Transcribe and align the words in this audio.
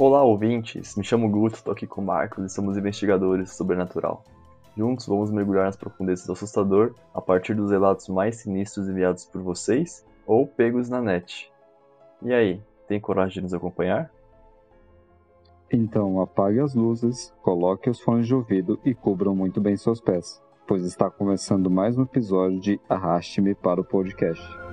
Olá, 0.00 0.22
ouvintes! 0.22 0.94
Me 0.94 1.02
chamo 1.02 1.28
Guto, 1.28 1.56
estou 1.56 1.72
aqui 1.72 1.84
com 1.84 2.00
o 2.00 2.04
Marcos 2.04 2.44
e 2.44 2.48
somos 2.48 2.76
investigadores 2.76 3.50
do 3.50 3.52
sobrenatural. 3.52 4.22
Juntos 4.76 5.08
vamos 5.08 5.28
mergulhar 5.28 5.64
nas 5.64 5.74
profundezas 5.74 6.24
do 6.24 6.34
assustador 6.34 6.94
a 7.12 7.20
partir 7.20 7.52
dos 7.52 7.72
relatos 7.72 8.06
mais 8.06 8.36
sinistros 8.36 8.88
enviados 8.88 9.24
por 9.24 9.42
vocês 9.42 10.06
ou 10.24 10.46
pegos 10.46 10.88
na 10.88 11.02
net. 11.02 11.50
E 12.22 12.32
aí, 12.32 12.62
tem 12.86 13.00
coragem 13.00 13.34
de 13.34 13.40
nos 13.40 13.54
acompanhar? 13.54 14.08
Então 15.68 16.20
apague 16.20 16.60
as 16.60 16.76
luzes, 16.76 17.34
coloque 17.42 17.90
os 17.90 17.98
fones 17.98 18.28
de 18.28 18.36
ouvido 18.36 18.78
e 18.84 18.94
cubram 18.94 19.34
muito 19.34 19.60
bem 19.60 19.76
seus 19.76 20.00
pés, 20.00 20.40
pois 20.64 20.84
está 20.84 21.10
começando 21.10 21.68
mais 21.68 21.98
um 21.98 22.02
episódio 22.02 22.60
de 22.60 22.80
Arraste-me 22.88 23.52
para 23.52 23.80
o 23.80 23.84
Podcast. 23.84 24.67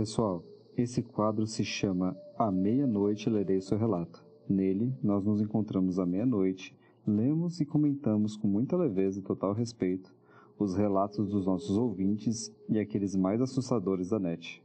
Pessoal. 0.00 0.42
Esse 0.78 1.02
quadro 1.02 1.46
se 1.46 1.62
chama 1.62 2.16
À 2.38 2.50
Meia-Noite 2.50 3.28
Lerei 3.28 3.60
Seu 3.60 3.76
Relato. 3.76 4.24
Nele, 4.48 4.94
nós 5.02 5.26
nos 5.26 5.42
encontramos 5.42 5.98
à 5.98 6.06
meia-noite, 6.06 6.74
lemos 7.06 7.60
e 7.60 7.66
comentamos 7.66 8.34
com 8.34 8.48
muita 8.48 8.78
leveza 8.78 9.18
e 9.18 9.22
total 9.22 9.52
respeito 9.52 10.10
os 10.58 10.74
relatos 10.74 11.28
dos 11.28 11.44
nossos 11.44 11.76
ouvintes 11.76 12.50
e 12.66 12.78
aqueles 12.78 13.14
mais 13.14 13.42
assustadores 13.42 14.08
da 14.08 14.18
net. 14.18 14.64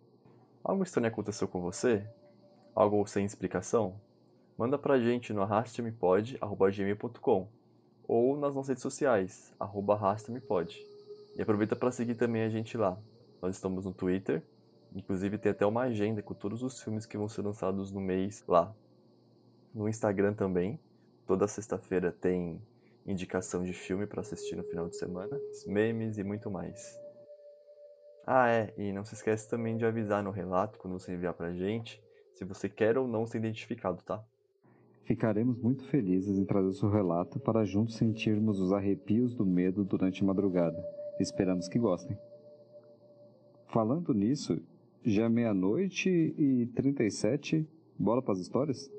Algo 0.64 0.84
estranho 0.84 1.10
aconteceu 1.10 1.50
com 1.50 1.60
você? 1.60 2.08
Algo 2.74 3.06
sem 3.06 3.26
explicação? 3.26 3.96
Manda 4.58 4.78
pra 4.78 5.02
gente 5.02 5.34
no 5.34 5.42
arrastemepod.gmail.com 5.42 7.48
ou 8.08 8.38
nas 8.38 8.56
nossas 8.56 8.70
redes 8.70 8.84
sociais, 8.84 9.54
arroba 9.60 9.96
arrastemepod. 9.96 10.82
E 11.36 11.42
aproveita 11.42 11.76
para 11.76 11.92
seguir 11.92 12.16
também 12.16 12.44
a 12.44 12.50
gente 12.50 12.78
lá. 12.78 12.98
Nós 13.42 13.56
estamos 13.56 13.84
no 13.84 13.92
Twitter, 13.92 14.42
Inclusive 14.96 15.38
tem 15.38 15.52
até 15.52 15.66
uma 15.66 15.82
agenda 15.82 16.22
com 16.24 16.34
todos 16.34 16.64
os 16.64 16.82
filmes 16.82 17.06
que 17.06 17.18
vão 17.18 17.28
ser 17.28 17.42
lançados 17.42 17.92
no 17.92 18.00
mês 18.00 18.44
lá. 18.48 18.74
No 19.74 19.90
Instagram 19.90 20.34
também, 20.34 20.80
toda 21.28 21.50
sexta-feira 21.50 22.14
tem 22.14 22.62
indicação 23.06 23.64
de 23.64 23.74
filme 23.74 24.08
para 24.08 24.22
assistir 24.22 24.56
no 24.56 24.64
final 24.64 24.88
de 24.88 24.96
semana, 24.96 25.38
memes 25.68 26.18
e 26.18 26.24
muito 26.24 26.50
mais. 26.50 26.98
Ah, 28.26 28.50
é, 28.50 28.74
e 28.78 28.94
não 28.94 29.04
se 29.04 29.14
esquece 29.14 29.50
também 29.50 29.76
de 29.76 29.86
avisar 29.86 30.24
no 30.24 30.32
relato 30.32 30.80
quando 30.80 30.98
você 30.98 31.14
enviar 31.14 31.34
pra 31.34 31.52
gente 31.52 32.02
se 32.34 32.46
você 32.46 32.70
quer 32.70 32.98
ou 32.98 33.08
não 33.08 33.26
ser 33.26 33.38
identificado, 33.38 34.02
tá? 34.02 34.24
Ficaremos 35.04 35.60
muito 35.60 35.84
felizes 35.86 36.40
em 36.40 36.46
trazer 36.46 36.74
seu 36.74 36.90
relato 36.90 37.40
para 37.40 37.66
juntos 37.66 37.96
sentirmos 37.96 38.60
os 38.60 38.72
arrepios 38.72 39.36
do 39.36 39.46
medo 39.46 39.84
durante 39.84 40.24
a 40.24 40.26
madrugada. 40.26 40.84
Esperamos 41.20 41.68
que 41.68 41.78
gostem. 41.78 42.18
Falando 43.68 44.14
nisso, 44.14 44.60
já 45.06 45.30
meia-noite 45.30 46.10
e 46.10 46.66
37. 46.74 47.68
Bola 47.98 48.24
para 48.24 48.34
as 48.34 48.40
histórias? 48.40 48.92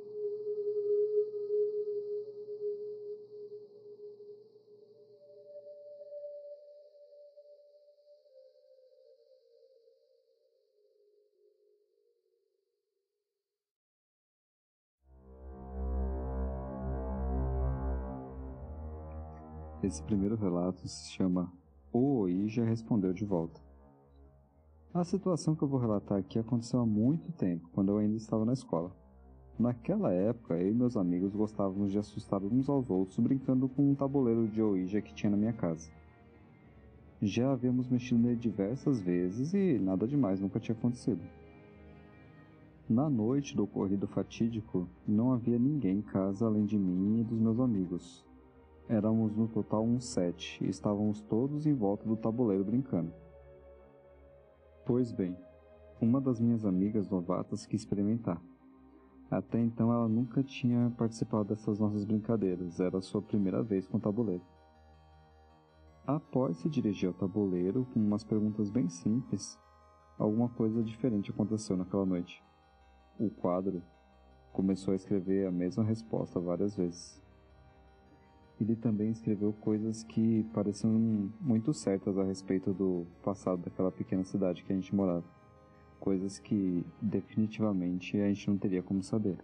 Esse 19.82 20.02
primeiro 20.02 20.36
relato 20.36 20.86
se 20.88 21.12
chama 21.12 21.52
O 21.92 22.20
Oija 22.20 22.64
Respondeu 22.64 23.12
de 23.12 23.24
Volta. 23.24 23.65
A 24.96 25.04
situação 25.04 25.54
que 25.54 25.62
eu 25.62 25.68
vou 25.68 25.78
relatar 25.78 26.16
aqui 26.16 26.38
aconteceu 26.38 26.80
há 26.80 26.86
muito 26.86 27.30
tempo, 27.32 27.68
quando 27.74 27.90
eu 27.90 27.98
ainda 27.98 28.16
estava 28.16 28.46
na 28.46 28.54
escola. 28.54 28.90
Naquela 29.58 30.10
época, 30.10 30.54
eu 30.54 30.70
e 30.70 30.74
meus 30.74 30.96
amigos 30.96 31.34
gostávamos 31.34 31.92
de 31.92 31.98
assustar 31.98 32.42
uns 32.42 32.66
aos 32.66 32.88
outros 32.88 33.18
brincando 33.18 33.68
com 33.68 33.90
um 33.90 33.94
tabuleiro 33.94 34.48
de 34.48 34.62
Ouija 34.62 35.02
que 35.02 35.12
tinha 35.12 35.28
na 35.28 35.36
minha 35.36 35.52
casa. 35.52 35.90
Já 37.20 37.52
havíamos 37.52 37.88
mexido 37.88 38.22
nele 38.22 38.36
diversas 38.36 38.98
vezes 38.98 39.52
e 39.52 39.78
nada 39.78 40.08
demais 40.08 40.40
nunca 40.40 40.58
tinha 40.58 40.74
acontecido. 40.74 41.20
Na 42.88 43.10
noite 43.10 43.54
do 43.54 43.64
ocorrido 43.64 44.06
fatídico, 44.06 44.88
não 45.06 45.30
havia 45.30 45.58
ninguém 45.58 45.98
em 45.98 46.02
casa 46.02 46.46
além 46.46 46.64
de 46.64 46.78
mim 46.78 47.20
e 47.20 47.24
dos 47.24 47.38
meus 47.38 47.60
amigos. 47.60 48.24
Éramos 48.88 49.36
no 49.36 49.46
total 49.46 49.84
uns 49.84 50.06
sete 50.06 50.64
e 50.64 50.70
estávamos 50.70 51.20
todos 51.20 51.66
em 51.66 51.74
volta 51.74 52.08
do 52.08 52.16
tabuleiro 52.16 52.64
brincando. 52.64 53.12
Pois 54.86 55.10
bem, 55.10 55.36
uma 56.00 56.20
das 56.20 56.38
minhas 56.38 56.64
amigas 56.64 57.08
novatas 57.08 57.66
quis 57.66 57.80
experimentar. 57.80 58.40
Até 59.28 59.58
então 59.58 59.92
ela 59.92 60.08
nunca 60.08 60.44
tinha 60.44 60.94
participado 60.96 61.48
dessas 61.48 61.80
nossas 61.80 62.04
brincadeiras, 62.04 62.78
era 62.78 62.96
a 62.96 63.02
sua 63.02 63.20
primeira 63.20 63.64
vez 63.64 63.84
com 63.88 63.96
o 63.96 64.00
tabuleiro. 64.00 64.44
Após 66.06 66.58
se 66.58 66.68
dirigir 66.68 67.08
ao 67.08 67.14
tabuleiro 67.14 67.84
com 67.92 67.98
umas 67.98 68.22
perguntas 68.22 68.70
bem 68.70 68.88
simples, 68.88 69.58
alguma 70.16 70.48
coisa 70.50 70.84
diferente 70.84 71.32
aconteceu 71.32 71.76
naquela 71.76 72.06
noite. 72.06 72.40
O 73.18 73.28
quadro 73.28 73.82
começou 74.52 74.92
a 74.92 74.96
escrever 74.96 75.48
a 75.48 75.50
mesma 75.50 75.82
resposta 75.82 76.38
várias 76.38 76.76
vezes. 76.76 77.20
Ele 78.60 78.74
também 78.74 79.10
escreveu 79.10 79.52
coisas 79.52 80.02
que 80.02 80.44
pareciam 80.54 81.30
muito 81.40 81.74
certas 81.74 82.16
a 82.16 82.24
respeito 82.24 82.72
do 82.72 83.06
passado 83.22 83.62
daquela 83.62 83.92
pequena 83.92 84.24
cidade 84.24 84.64
que 84.64 84.72
a 84.72 84.76
gente 84.76 84.94
morava. 84.94 85.24
Coisas 86.00 86.38
que 86.38 86.84
definitivamente 87.00 88.18
a 88.18 88.28
gente 88.28 88.48
não 88.48 88.56
teria 88.56 88.82
como 88.82 89.02
saber. 89.02 89.38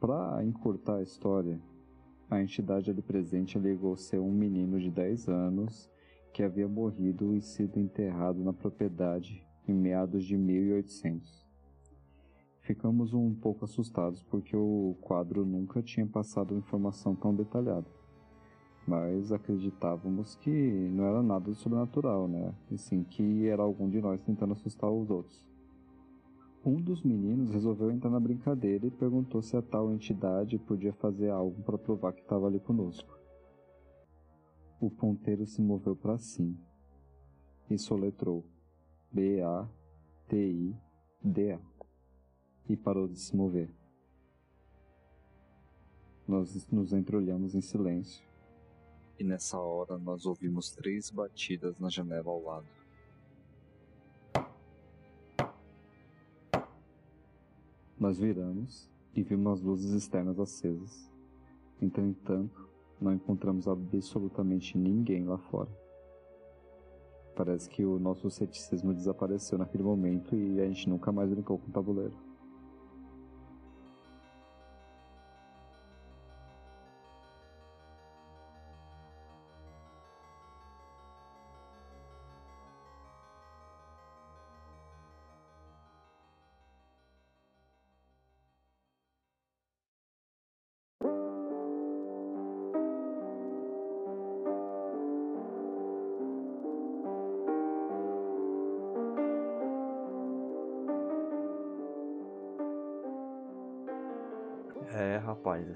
Para 0.00 0.42
encurtar 0.44 0.96
a 0.96 1.02
história, 1.02 1.60
a 2.30 2.40
entidade 2.40 2.90
ali 2.90 3.02
presente 3.02 3.58
alegou 3.58 3.94
ser 3.96 4.18
um 4.18 4.32
menino 4.32 4.80
de 4.80 4.90
10 4.90 5.28
anos 5.28 5.90
que 6.32 6.42
havia 6.42 6.66
morrido 6.66 7.36
e 7.36 7.42
sido 7.42 7.78
enterrado 7.78 8.42
na 8.42 8.54
propriedade 8.54 9.46
em 9.68 9.74
meados 9.74 10.24
de 10.24 10.36
1800. 10.36 11.41
Ficamos 12.62 13.12
um 13.12 13.34
pouco 13.34 13.64
assustados 13.64 14.22
porque 14.22 14.56
o 14.56 14.96
quadro 15.00 15.44
nunca 15.44 15.82
tinha 15.82 16.06
passado 16.06 16.56
informação 16.56 17.12
tão 17.12 17.34
detalhada. 17.34 17.90
Mas 18.86 19.32
acreditávamos 19.32 20.36
que 20.36 20.50
não 20.90 21.04
era 21.04 21.20
nada 21.24 21.52
sobrenatural, 21.54 22.28
né? 22.28 22.54
E 22.70 22.78
sim 22.78 23.02
que 23.02 23.48
era 23.48 23.62
algum 23.62 23.88
de 23.88 24.00
nós 24.00 24.20
tentando 24.22 24.52
assustar 24.52 24.88
os 24.88 25.10
outros. 25.10 25.44
Um 26.64 26.80
dos 26.80 27.02
meninos 27.02 27.50
resolveu 27.50 27.90
entrar 27.90 28.10
na 28.10 28.20
brincadeira 28.20 28.86
e 28.86 28.90
perguntou 28.92 29.42
se 29.42 29.56
a 29.56 29.62
tal 29.62 29.92
entidade 29.92 30.56
podia 30.56 30.92
fazer 30.92 31.30
algo 31.30 31.60
para 31.64 31.76
provar 31.76 32.12
que 32.12 32.20
estava 32.20 32.46
ali 32.46 32.60
conosco. 32.60 33.18
O 34.80 34.88
ponteiro 34.88 35.44
se 35.46 35.60
moveu 35.60 35.96
para 35.96 36.16
sim 36.16 36.56
e 37.68 37.76
soletrou 37.76 38.44
B-A-T-I-D-A 39.12 39.72
e 42.72 42.76
parou 42.76 43.06
de 43.06 43.20
se 43.20 43.36
mover. 43.36 43.70
Nós 46.26 46.66
nos 46.70 46.94
entreolhamos 46.94 47.54
em 47.54 47.60
silêncio. 47.60 48.26
E 49.18 49.24
nessa 49.24 49.58
hora 49.58 49.98
nós 49.98 50.24
ouvimos 50.24 50.70
três 50.70 51.10
batidas 51.10 51.78
na 51.78 51.90
janela 51.90 52.30
ao 52.30 52.42
lado. 52.42 52.66
Nós 58.00 58.18
viramos 58.18 58.90
e 59.14 59.22
vimos 59.22 59.52
as 59.52 59.60
luzes 59.60 59.92
externas 59.92 60.40
acesas. 60.40 61.10
Entretanto, 61.80 62.68
não 62.98 63.12
encontramos 63.12 63.68
absolutamente 63.68 64.78
ninguém 64.78 65.24
lá 65.26 65.36
fora. 65.36 65.70
Parece 67.36 67.68
que 67.68 67.84
o 67.84 67.98
nosso 67.98 68.30
ceticismo 68.30 68.94
desapareceu 68.94 69.58
naquele 69.58 69.82
momento 69.82 70.34
e 70.34 70.58
a 70.58 70.66
gente 70.66 70.88
nunca 70.88 71.12
mais 71.12 71.28
brincou 71.28 71.58
com 71.58 71.68
o 71.68 71.72
tabuleiro. 71.72 72.31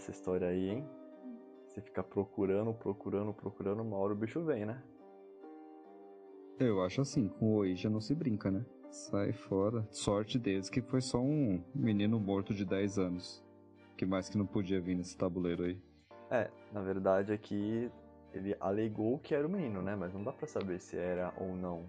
Essa 0.07 0.11
história 0.13 0.47
aí, 0.47 0.69
hein? 0.69 0.89
Você 1.67 1.81
fica 1.81 2.03
procurando, 2.03 2.73
procurando, 2.73 3.33
procurando, 3.33 3.83
uma 3.83 3.97
hora 3.97 4.13
o 4.13 4.17
bicho 4.17 4.41
vem, 4.45 4.65
né? 4.65 4.81
Eu 6.59 6.83
acho 6.83 7.01
assim, 7.01 7.29
com 7.29 7.47
o 7.47 7.55
Oi 7.57 7.75
já 7.75 7.91
não 7.91 8.01
se 8.01 8.15
brinca, 8.15 8.51
né? 8.51 8.65
Sai 8.89 9.33
fora. 9.33 9.87
Sorte 9.91 10.39
deles 10.39 10.71
que 10.71 10.81
foi 10.81 11.01
só 11.01 11.19
um 11.19 11.63
menino 11.75 12.21
morto 12.21 12.55
de 12.55 12.65
10 12.65 12.99
anos. 12.99 13.45
Que 13.97 14.07
mais 14.07 14.29
que 14.29 14.39
não 14.39 14.47
podia 14.47 14.81
vir 14.81 14.95
nesse 14.95 15.17
tabuleiro 15.17 15.65
aí. 15.65 15.79
É, 16.31 16.51
na 16.73 16.81
verdade 16.81 17.33
aqui 17.33 17.91
ele 18.33 18.57
alegou 18.61 19.19
que 19.19 19.35
era 19.35 19.47
o 19.47 19.51
menino, 19.51 19.83
né? 19.83 19.97
Mas 19.97 20.15
não 20.15 20.23
dá 20.23 20.33
pra 20.33 20.47
saber 20.47 20.81
se 20.81 20.97
era 20.97 21.35
ou 21.37 21.55
não 21.57 21.85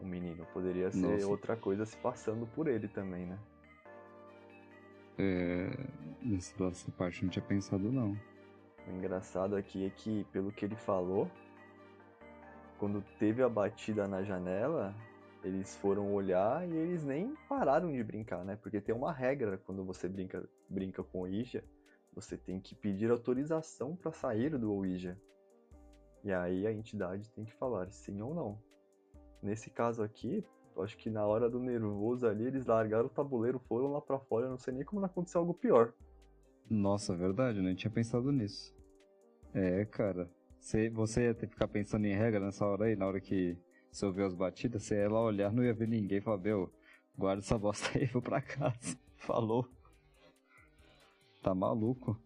um 0.00 0.06
menino. 0.06 0.46
Poderia 0.52 0.90
ser 0.90 1.00
Nossa. 1.00 1.26
outra 1.26 1.56
coisa 1.56 1.84
se 1.84 1.96
passando 1.98 2.46
por 2.46 2.66
ele 2.66 2.88
também, 2.88 3.26
né? 3.26 3.38
É. 5.18 6.01
Nessa 6.24 6.90
parte 6.92 7.22
eu 7.22 7.26
não 7.26 7.30
tinha 7.30 7.44
pensado, 7.44 7.90
não. 7.90 8.16
O 8.86 8.90
engraçado 8.90 9.56
aqui 9.56 9.84
é 9.84 9.90
que, 9.90 10.24
pelo 10.32 10.52
que 10.52 10.64
ele 10.64 10.76
falou, 10.76 11.28
quando 12.78 13.02
teve 13.18 13.42
a 13.42 13.48
batida 13.48 14.06
na 14.06 14.22
janela, 14.22 14.94
eles 15.42 15.76
foram 15.76 16.12
olhar 16.12 16.68
e 16.68 16.76
eles 16.76 17.04
nem 17.04 17.34
pararam 17.48 17.92
de 17.92 18.02
brincar, 18.04 18.44
né? 18.44 18.56
Porque 18.56 18.80
tem 18.80 18.94
uma 18.94 19.12
regra 19.12 19.58
quando 19.58 19.84
você 19.84 20.08
brinca, 20.08 20.48
brinca 20.68 21.02
com 21.02 21.18
o 21.18 21.20
Ouija, 21.22 21.64
você 22.14 22.36
tem 22.36 22.60
que 22.60 22.74
pedir 22.74 23.10
autorização 23.10 23.96
para 23.96 24.12
sair 24.12 24.56
do 24.56 24.72
Ouija. 24.72 25.18
E 26.22 26.32
aí 26.32 26.66
a 26.66 26.72
entidade 26.72 27.30
tem 27.30 27.44
que 27.44 27.52
falar 27.52 27.90
sim 27.90 28.20
ou 28.20 28.32
não. 28.34 28.58
Nesse 29.42 29.70
caso 29.70 30.02
aqui, 30.02 30.44
acho 30.78 30.96
que 30.96 31.10
na 31.10 31.26
hora 31.26 31.50
do 31.50 31.58
nervoso 31.58 32.26
ali, 32.26 32.46
eles 32.46 32.66
largaram 32.66 33.06
o 33.06 33.10
tabuleiro, 33.10 33.58
foram 33.58 33.92
lá 33.92 34.00
para 34.00 34.20
fora, 34.20 34.46
eu 34.46 34.50
não 34.50 34.58
sei 34.58 34.72
nem 34.72 34.84
como 34.84 35.00
não 35.00 35.06
aconteceu 35.06 35.40
algo 35.40 35.52
pior. 35.52 35.92
Nossa, 36.72 37.14
verdade, 37.14 37.58
eu 37.58 37.62
nem 37.62 37.74
tinha 37.74 37.90
pensado 37.90 38.32
nisso. 38.32 38.74
É, 39.52 39.84
cara. 39.84 40.30
Você, 40.58 40.88
você 40.88 41.24
ia 41.24 41.34
ter 41.34 41.46
que 41.46 41.52
ficar 41.52 41.68
pensando 41.68 42.06
em 42.06 42.14
regra 42.14 42.40
nessa 42.40 42.64
hora 42.64 42.86
aí, 42.86 42.96
na 42.96 43.06
hora 43.06 43.20
que 43.20 43.58
você 43.90 44.06
ouviu 44.06 44.24
as 44.24 44.32
batidas, 44.32 44.82
você 44.84 44.94
ia 44.94 45.10
lá 45.10 45.20
olhar, 45.20 45.52
não 45.52 45.62
ia 45.62 45.74
ver 45.74 45.86
ninguém 45.86 46.16
e 46.16 46.20
falar, 46.22 46.40
guarda 47.18 47.42
essa 47.42 47.58
bosta 47.58 47.98
aí, 47.98 48.06
vou 48.10 48.22
pra 48.22 48.40
casa. 48.40 48.96
Falou. 49.18 49.68
Tá 51.42 51.54
maluco? 51.54 52.18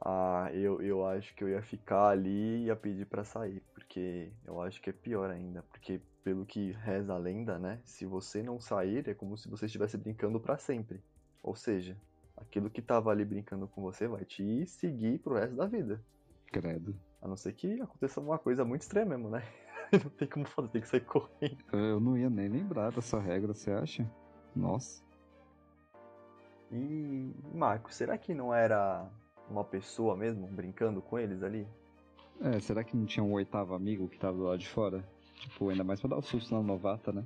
Ah, 0.00 0.50
eu, 0.52 0.82
eu 0.82 1.06
acho 1.06 1.32
que 1.36 1.44
eu 1.44 1.48
ia 1.48 1.62
ficar 1.62 2.08
ali 2.08 2.62
e 2.62 2.64
ia 2.64 2.74
pedir 2.74 3.06
pra 3.06 3.22
sair, 3.22 3.62
porque 3.72 4.32
eu 4.44 4.60
acho 4.60 4.82
que 4.82 4.90
é 4.90 4.92
pior 4.92 5.30
ainda, 5.30 5.62
porque 5.62 6.00
pelo 6.24 6.44
que 6.44 6.72
reza 6.72 7.14
a 7.14 7.18
lenda, 7.18 7.56
né? 7.56 7.80
Se 7.84 8.04
você 8.04 8.42
não 8.42 8.58
sair, 8.58 9.08
é 9.08 9.14
como 9.14 9.36
se 9.36 9.48
você 9.48 9.66
estivesse 9.66 9.96
brincando 9.96 10.40
pra 10.40 10.58
sempre. 10.58 11.00
Ou 11.42 11.54
seja, 11.54 11.96
aquilo 12.40 12.70
que 12.70 12.82
tava 12.82 13.10
ali 13.10 13.24
brincando 13.24 13.68
com 13.68 13.82
você 13.82 14.06
vai 14.06 14.24
te 14.24 14.66
seguir 14.66 15.18
pro 15.18 15.34
resto 15.34 15.56
da 15.56 15.66
vida. 15.66 16.02
Credo. 16.46 16.94
A 17.20 17.28
não 17.28 17.36
ser 17.36 17.52
que 17.52 17.80
aconteça 17.80 18.20
uma 18.20 18.38
coisa 18.38 18.64
muito 18.64 18.82
extrema 18.82 19.16
mesmo, 19.16 19.30
né? 19.30 19.42
não 19.92 20.10
tem 20.10 20.28
como 20.28 20.46
fazer, 20.46 20.68
tem 20.68 20.82
que 20.82 20.88
sair 20.88 21.04
correndo. 21.04 21.58
Eu 21.72 22.00
não 22.00 22.16
ia 22.16 22.30
nem 22.30 22.48
lembrar 22.48 22.92
dessa 22.92 23.18
regra, 23.18 23.54
você 23.54 23.70
acha? 23.70 24.10
Nossa. 24.54 25.02
E, 26.70 27.32
Marco, 27.54 27.92
será 27.92 28.16
que 28.18 28.34
não 28.34 28.52
era 28.54 29.08
uma 29.48 29.64
pessoa 29.64 30.16
mesmo 30.16 30.46
brincando 30.46 31.00
com 31.00 31.18
eles 31.18 31.42
ali? 31.42 31.66
É, 32.40 32.60
será 32.60 32.84
que 32.84 32.96
não 32.96 33.06
tinha 33.06 33.24
um 33.24 33.32
oitavo 33.32 33.74
amigo 33.74 34.08
que 34.08 34.18
tava 34.18 34.36
do 34.36 34.44
lado 34.44 34.58
de 34.58 34.68
fora? 34.68 35.04
Tipo, 35.34 35.70
ainda 35.70 35.84
mais 35.84 36.00
pra 36.00 36.10
dar 36.10 36.18
o 36.18 36.22
susto 36.22 36.54
na 36.54 36.62
novata, 36.62 37.12
né? 37.12 37.24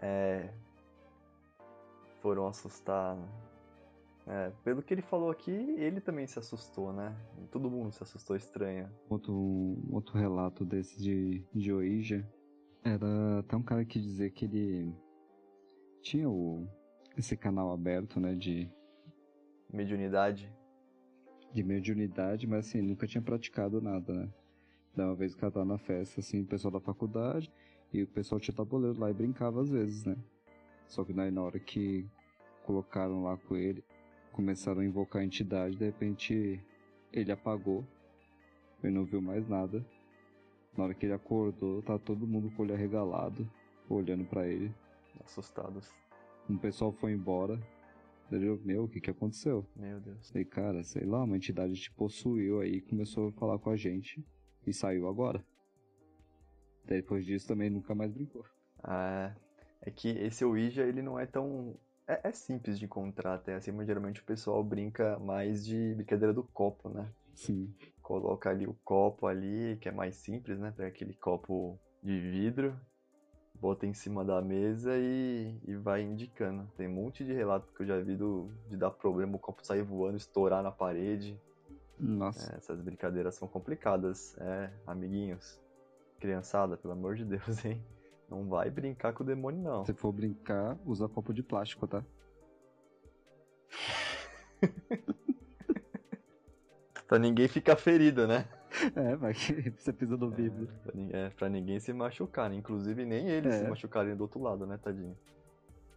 É. 0.00 0.52
Foram 2.20 2.46
assustar. 2.46 3.16
É, 4.26 4.50
pelo 4.62 4.82
que 4.82 4.94
ele 4.94 5.02
falou 5.02 5.30
aqui, 5.30 5.50
ele 5.50 6.00
também 6.00 6.26
se 6.26 6.38
assustou, 6.38 6.92
né? 6.92 7.16
Todo 7.50 7.70
mundo 7.70 7.90
se 7.92 8.02
assustou 8.02 8.36
estranho. 8.36 8.88
Outro, 9.08 9.76
outro 9.90 10.16
relato 10.16 10.64
desse 10.64 11.00
de, 11.02 11.44
de 11.52 11.72
Ouija 11.72 12.26
era 12.84 13.40
até 13.40 13.56
um 13.56 13.62
cara 13.62 13.84
que 13.84 14.00
dizia 14.00 14.30
que 14.30 14.44
ele 14.44 14.94
tinha 16.02 16.28
o, 16.28 16.66
esse 17.16 17.36
canal 17.36 17.72
aberto, 17.72 18.20
né, 18.20 18.34
de, 18.34 18.70
Mediunidade. 19.72 20.52
de 21.52 21.62
mediunidade, 21.62 22.46
mas 22.46 22.68
assim, 22.68 22.82
nunca 22.82 23.06
tinha 23.06 23.22
praticado 23.22 23.80
nada, 23.80 24.12
né? 24.12 24.28
Da 24.94 25.06
uma 25.06 25.14
vez 25.14 25.34
que 25.34 25.42
ela 25.42 25.52
tava 25.52 25.64
na 25.64 25.78
festa, 25.78 26.20
assim, 26.20 26.42
o 26.42 26.46
pessoal 26.46 26.72
da 26.72 26.80
faculdade, 26.80 27.50
e 27.92 28.02
o 28.02 28.06
pessoal 28.06 28.40
tinha 28.40 28.54
tabuleiro 28.54 28.98
lá 29.00 29.10
e 29.10 29.14
brincava 29.14 29.62
às 29.62 29.70
vezes, 29.70 30.04
né? 30.04 30.16
Só 30.86 31.04
que 31.04 31.12
daí 31.12 31.30
na 31.30 31.42
hora 31.42 31.58
que 31.58 32.06
colocaram 32.64 33.22
lá 33.22 33.36
com 33.36 33.56
ele, 33.56 33.82
começaram 34.32 34.80
a 34.80 34.84
invocar 34.84 35.22
a 35.22 35.24
entidade, 35.24 35.76
de 35.76 35.84
repente 35.84 36.60
ele 37.12 37.30
apagou, 37.30 37.86
ele 38.82 38.92
não 38.92 39.04
viu 39.04 39.20
mais 39.20 39.46
nada. 39.48 39.84
Na 40.76 40.84
hora 40.84 40.94
que 40.94 41.04
ele 41.06 41.12
acordou, 41.12 41.82
tá 41.82 41.98
todo 41.98 42.26
mundo 42.26 42.50
com 42.50 42.62
o 42.62 42.64
olho 42.64 42.74
arregalado, 42.74 43.48
olhando 43.88 44.24
pra 44.24 44.46
ele. 44.46 44.74
Assustados. 45.24 45.92
Um 46.48 46.56
pessoal 46.56 46.92
foi 46.92 47.12
embora. 47.12 47.60
Ele, 48.30 48.58
meu, 48.64 48.84
o 48.84 48.88
que 48.88 49.00
que 49.00 49.10
aconteceu? 49.10 49.66
Meu 49.76 50.00
Deus. 50.00 50.30
Falei, 50.30 50.44
cara, 50.46 50.82
sei 50.82 51.04
lá, 51.04 51.22
uma 51.22 51.36
entidade 51.36 51.74
te 51.74 51.92
possuiu 51.92 52.60
aí, 52.60 52.80
começou 52.80 53.28
a 53.28 53.32
falar 53.32 53.58
com 53.58 53.68
a 53.68 53.76
gente 53.76 54.24
e 54.66 54.72
saiu 54.72 55.06
agora. 55.06 55.44
Depois 56.86 57.26
disso 57.26 57.46
também 57.46 57.68
nunca 57.68 57.94
mais 57.94 58.10
brincou. 58.10 58.44
Ah, 58.82 59.34
é 59.82 59.90
que 59.90 60.08
esse 60.08 60.44
Ouija, 60.44 60.82
ele 60.84 61.02
não 61.02 61.18
é 61.18 61.26
tão. 61.26 61.76
É, 62.12 62.28
é 62.28 62.32
simples 62.32 62.78
de 62.78 62.84
encontrar 62.84 63.34
até 63.34 63.54
assim, 63.54 63.72
mas 63.72 63.86
geralmente 63.86 64.20
o 64.20 64.24
pessoal 64.24 64.62
brinca 64.62 65.18
mais 65.18 65.64
de 65.64 65.94
brincadeira 65.94 66.32
do 66.32 66.42
copo, 66.42 66.90
né? 66.90 67.10
Sim. 67.34 67.74
Coloca 68.02 68.50
ali 68.50 68.66
o 68.66 68.76
copo 68.84 69.26
ali, 69.26 69.78
que 69.80 69.88
é 69.88 69.92
mais 69.92 70.16
simples, 70.16 70.58
né? 70.58 70.72
Pega 70.76 70.88
aquele 70.88 71.14
copo 71.14 71.78
de 72.02 72.20
vidro, 72.20 72.78
bota 73.58 73.86
em 73.86 73.94
cima 73.94 74.24
da 74.24 74.42
mesa 74.42 74.92
e, 74.98 75.58
e 75.66 75.74
vai 75.76 76.02
indicando. 76.02 76.70
Tem 76.76 76.86
um 76.86 76.92
monte 76.92 77.24
de 77.24 77.32
relato 77.32 77.72
que 77.72 77.82
eu 77.82 77.86
já 77.86 77.98
vi 77.98 78.16
do, 78.16 78.50
de 78.68 78.76
dar 78.76 78.90
problema, 78.90 79.36
o 79.36 79.38
copo 79.38 79.64
sair 79.64 79.82
voando, 79.82 80.16
estourar 80.18 80.62
na 80.62 80.70
parede. 80.70 81.40
Nossa. 81.98 82.52
É, 82.52 82.56
essas 82.56 82.80
brincadeiras 82.80 83.36
são 83.36 83.48
complicadas, 83.48 84.36
é, 84.38 84.70
amiguinhos. 84.86 85.58
Criançada, 86.20 86.76
pelo 86.76 86.92
amor 86.92 87.14
de 87.14 87.24
Deus, 87.24 87.64
hein? 87.64 87.82
Não 88.32 88.48
vai 88.48 88.70
brincar 88.70 89.12
com 89.12 89.22
o 89.22 89.26
demônio, 89.26 89.60
não. 89.62 89.84
Se 89.84 89.92
for 89.92 90.10
brincar, 90.10 90.78
usa 90.86 91.06
copo 91.06 91.34
de 91.34 91.42
plástico, 91.42 91.86
tá? 91.86 92.02
Pra 97.06 97.18
ninguém 97.18 97.46
ficar 97.46 97.76
ferido, 97.76 98.26
né? 98.26 98.46
É, 98.96 99.14
vai 99.16 99.34
que 99.34 99.68
você 99.76 99.92
pisa 99.92 100.16
no 100.16 100.30
vidro. 100.30 100.66
Pra, 100.82 100.92
nin- 100.94 101.10
é, 101.12 101.28
pra 101.28 101.48
ninguém 101.50 101.78
se 101.78 101.92
machucar, 101.92 102.48
né? 102.48 102.56
Inclusive 102.56 103.04
nem 103.04 103.28
eles 103.28 103.52
É. 103.52 103.58
se 103.64 103.68
machucarem 103.68 104.16
do 104.16 104.22
outro 104.22 104.40
lado, 104.40 104.66
né, 104.66 104.78
tadinho? 104.82 105.14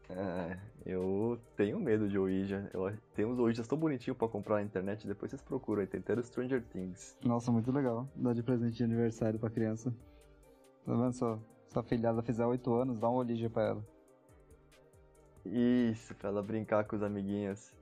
É, 0.10 0.58
eu 0.86 1.40
tenho 1.56 1.80
medo 1.80 2.10
de 2.10 2.20
Ouija. 2.20 2.70
Eu, 2.74 2.92
tem 3.14 3.24
uns 3.26 3.40
Ouijas 3.40 3.66
tão 3.66 3.78
bonitinhos 3.78 4.18
pra 4.18 4.28
comprar 4.28 4.56
na 4.56 4.64
internet, 4.64 5.08
depois 5.08 5.32
vocês 5.32 5.42
procuram 5.42 5.80
aí, 5.82 5.88
tem 5.88 6.02
até 6.02 6.22
Stranger 6.22 6.62
Things. 6.64 7.18
Nossa, 7.24 7.50
muito 7.50 7.72
legal. 7.72 8.10
Dá 8.14 8.34
de 8.34 8.44
presente 8.44 8.76
de 8.76 8.84
aniversário 8.84 9.40
pra 9.40 9.50
criança. 9.50 9.90
Tá 10.86 10.92
vendo 10.94 11.14
só? 11.14 11.40
Se 11.68 11.80
a 11.80 11.84
filhada 11.84 12.22
fizer 12.22 12.46
8 12.46 12.74
anos, 12.74 13.00
dá 13.00 13.10
um 13.10 13.16
olígia 13.16 13.50
pra 13.50 13.64
ela. 13.64 13.86
Isso, 15.46 16.16
pra 16.16 16.30
ela 16.30 16.42
brincar 16.42 16.86
com 16.86 16.96
os 16.96 17.04
amiguinhos. 17.04 17.74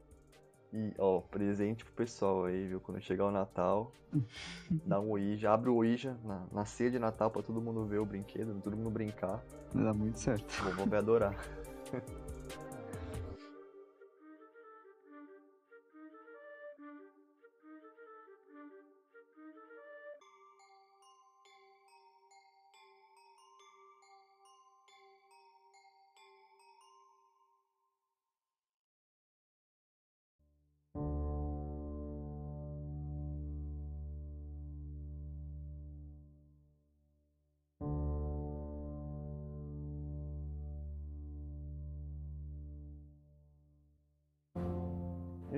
E, 0.73 0.91
ó, 0.97 1.21
presente 1.21 1.85
pro 1.85 1.93
pessoal 1.93 2.45
aí, 2.45 2.67
viu? 2.67 2.79
Quando 2.79 2.99
chegar 2.99 3.25
o 3.25 3.31
Natal, 3.31 3.91
dá 4.85 4.99
um 4.99 5.11
Ouija, 5.11 5.51
abre 5.51 5.69
o 5.69 5.75
Ouija 5.75 6.17
na, 6.23 6.47
na 6.51 6.65
ceia 6.65 6.89
de 6.89 6.97
Natal 6.97 7.29
pra 7.29 7.43
todo 7.43 7.61
mundo 7.61 7.85
ver 7.85 7.99
o 7.99 8.05
brinquedo, 8.05 8.59
todo 8.61 8.75
mundo 8.75 8.89
brincar. 8.89 9.43
Vai 9.71 9.83
dar 9.83 9.93
muito 9.93 10.19
certo. 10.19 10.49
O 10.61 10.63
vovô 10.65 10.85
vai 10.85 10.99
adorar. 10.99 11.35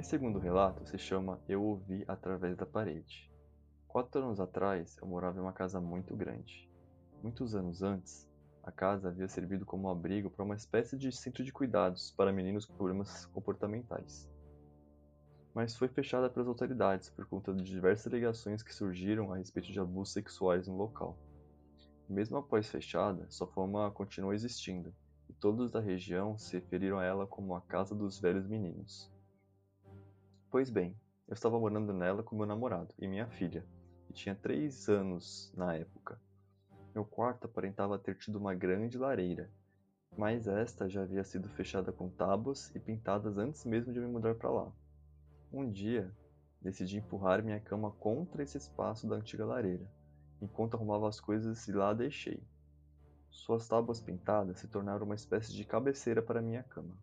Esse 0.06 0.12
segundo 0.12 0.38
relato 0.38 0.86
se 0.86 1.00
chama 1.00 1.42
Eu 1.50 1.64
Ouvi 1.64 2.06
Através 2.08 2.56
da 2.56 2.64
Parede. 2.64 3.28
Quatro 3.88 4.22
anos 4.22 4.40
atrás, 4.40 4.96
eu 5.02 5.08
morava 5.08 5.40
em 5.40 5.42
uma 5.42 5.52
casa 5.52 5.82
muito 5.82 6.16
grande. 6.16 6.70
Muitos 7.24 7.56
anos 7.56 7.82
antes, 7.82 8.30
a 8.62 8.72
casa 8.72 9.10
havia 9.10 9.28
servido 9.28 9.66
como 9.66 9.90
abrigo 9.90 10.30
para 10.30 10.46
uma 10.46 10.54
espécie 10.54 10.96
de 10.96 11.12
centro 11.12 11.44
de 11.44 11.52
cuidados 11.52 12.12
para 12.12 12.32
meninos 12.32 12.68
com 12.68 12.76
problemas 12.76 13.26
comportamentais. 13.34 14.30
mas 15.56 15.76
foi 15.76 15.88
fechada 15.88 16.30
pelas 16.30 16.48
autoridades 16.48 17.10
por 17.10 17.26
conta 17.26 17.52
de 17.52 17.64
diversas 17.64 18.06
alegações 18.06 18.62
que 18.62 18.76
surgiram 18.76 19.34
a 19.34 19.38
respeito 19.38 19.72
de 19.72 19.80
abusos 19.80 20.14
sexuais 20.14 20.68
no 20.68 20.78
local. 20.78 21.18
Mesmo 22.08 22.38
após 22.38 22.70
fechada, 22.70 23.26
sua 23.32 23.48
fama 23.48 23.90
continuou 23.90 24.36
existindo, 24.36 24.94
e 25.28 25.34
todos 25.34 25.72
da 25.72 25.80
região 25.80 26.38
se 26.38 26.60
referiram 26.60 27.00
a 27.00 27.04
ela 27.04 27.26
como 27.26 27.56
a 27.56 27.62
Casa 27.62 27.96
dos 27.96 28.20
Velhos 28.20 28.46
Meninos. 28.46 29.15
Pois 30.56 30.70
bem, 30.70 30.96
eu 31.28 31.34
estava 31.34 31.60
morando 31.60 31.92
nela 31.92 32.24
com 32.24 32.34
meu 32.34 32.46
namorado 32.46 32.96
e 32.98 33.10
minha 33.10 33.28
filha, 33.28 33.66
e 34.10 34.14
tinha 34.14 34.34
três 34.34 34.88
anos 34.88 35.52
na 35.54 35.76
época. 35.76 36.18
Meu 36.94 37.04
quarto 37.04 37.44
aparentava 37.44 38.00
ter 38.00 38.16
tido 38.16 38.38
uma 38.38 38.56
grande 38.56 38.98
lareira, 38.98 39.52
mas 40.18 40.48
esta 40.48 40.88
já 40.88 41.02
havia 41.02 41.26
sido 41.26 41.50
fechada 41.50 41.92
com 41.92 42.10
tábuas 42.10 42.74
e 42.74 42.80
pintadas 42.80 43.38
antes 43.38 43.66
mesmo 43.66 43.92
de 43.92 44.00
me 44.00 44.08
mudar 44.08 44.36
para 44.36 44.50
lá. 44.50 44.72
Um 45.52 45.70
dia, 45.70 46.10
decidi 46.62 47.00
empurrar 47.00 47.44
minha 47.44 47.60
cama 47.60 47.92
contra 47.92 48.42
esse 48.42 48.58
espaço 48.58 49.10
da 49.10 49.18
antiga 49.18 49.46
lareira, 49.46 49.86
enquanto 50.42 50.76
arrumava 50.76 51.10
as 51.10 51.20
coisas 51.20 51.68
e 51.68 51.74
lá 51.74 51.94
deixei. 51.94 52.42
Suas 53.30 53.68
tábuas 53.68 54.00
pintadas 54.00 54.60
se 54.60 54.70
tornaram 54.70 55.06
uma 55.06 55.16
espécie 55.16 55.54
de 55.54 55.66
cabeceira 55.66 56.22
para 56.22 56.42
minha 56.42 56.64
cama. 56.64 56.98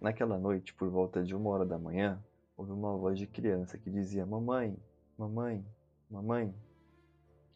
Naquela 0.00 0.36
noite, 0.36 0.74
por 0.74 0.90
volta 0.90 1.22
de 1.22 1.32
uma 1.32 1.48
hora 1.48 1.64
da 1.64 1.78
manhã, 1.78 2.20
ouvi 2.56 2.72
uma 2.72 2.96
voz 2.96 3.18
de 3.18 3.26
criança 3.26 3.78
que 3.78 3.90
dizia: 3.90 4.26
Mamãe, 4.26 4.76
mamãe, 5.16 5.64
mamãe. 6.10 6.54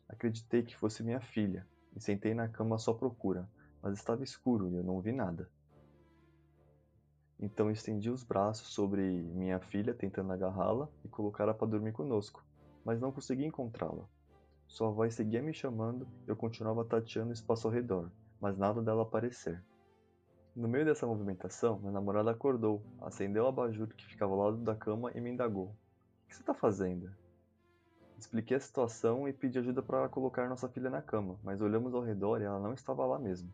Acreditei 0.09 0.63
que 0.63 0.77
fosse 0.77 1.03
minha 1.03 1.21
filha 1.21 1.67
e 1.95 2.01
sentei 2.01 2.35
na 2.35 2.49
cama 2.49 2.77
à 2.77 2.79
sua 2.79 2.95
procura, 2.95 3.49
mas 3.83 3.95
estava 3.95 4.23
escuro 4.23 4.71
e 4.71 4.77
eu 4.77 4.85
não 4.85 5.01
vi 5.01 5.13
nada. 5.13 5.49
Então 7.39 7.71
estendi 7.71 8.11
os 8.11 8.25
braços 8.25 8.69
sobre 8.69 9.03
minha 9.03 9.61
filha, 9.61 9.93
tentando 9.93 10.33
agarrá-la 10.33 10.89
e 11.05 11.09
colocá-la 11.09 11.53
para 11.53 11.67
dormir 11.67 11.93
conosco, 11.93 12.45
mas 12.85 13.01
não 13.01 13.13
consegui 13.13 13.45
encontrá-la. 13.45 14.09
Sua 14.67 14.91
voz 14.91 15.15
seguia 15.15 15.43
me 15.43 15.53
chamando 15.53 16.09
e 16.27 16.31
eu 16.31 16.37
continuava 16.37 16.85
tateando 16.85 17.31
o 17.31 17.35
espaço 17.35 17.69
ao 17.69 17.75
redor, 17.75 18.11
mas 18.41 18.57
nada 18.57 18.83
dela 18.83 19.03
aparecer. 19.03 19.63
No 20.57 20.69
meio 20.69 20.87
dessa 20.87 21.07
movimentação, 21.07 21.79
meu 21.79 21.93
namorado 21.93 22.31
acordou, 22.31 22.83
acendeu 23.03 23.45
o 23.45 23.47
abajur 23.47 23.89
que 23.89 24.07
ficava 24.07 24.33
ao 24.33 24.39
lado 24.39 24.57
da 24.57 24.75
cama 24.75 25.13
e 25.15 25.21
me 25.21 25.29
indagou: 25.29 25.67
O 25.67 26.29
que 26.29 26.35
você 26.35 26.41
está 26.41 26.55
fazendo? 26.55 27.15
Expliquei 28.19 28.57
a 28.57 28.61
situação 28.61 29.29
e 29.29 29.35
pedi 29.35 29.59
ajuda 29.59 29.83
para 29.83 30.09
colocar 30.09 30.49
nossa 30.49 30.67
filha 30.67 30.89
na 30.89 31.03
cama, 31.03 31.39
mas 31.45 31.61
olhamos 31.61 31.93
ao 31.93 32.01
redor 32.01 32.41
e 32.41 32.45
ela 32.45 32.59
não 32.59 32.73
estava 32.73 33.05
lá 33.05 33.19
mesmo. 33.19 33.53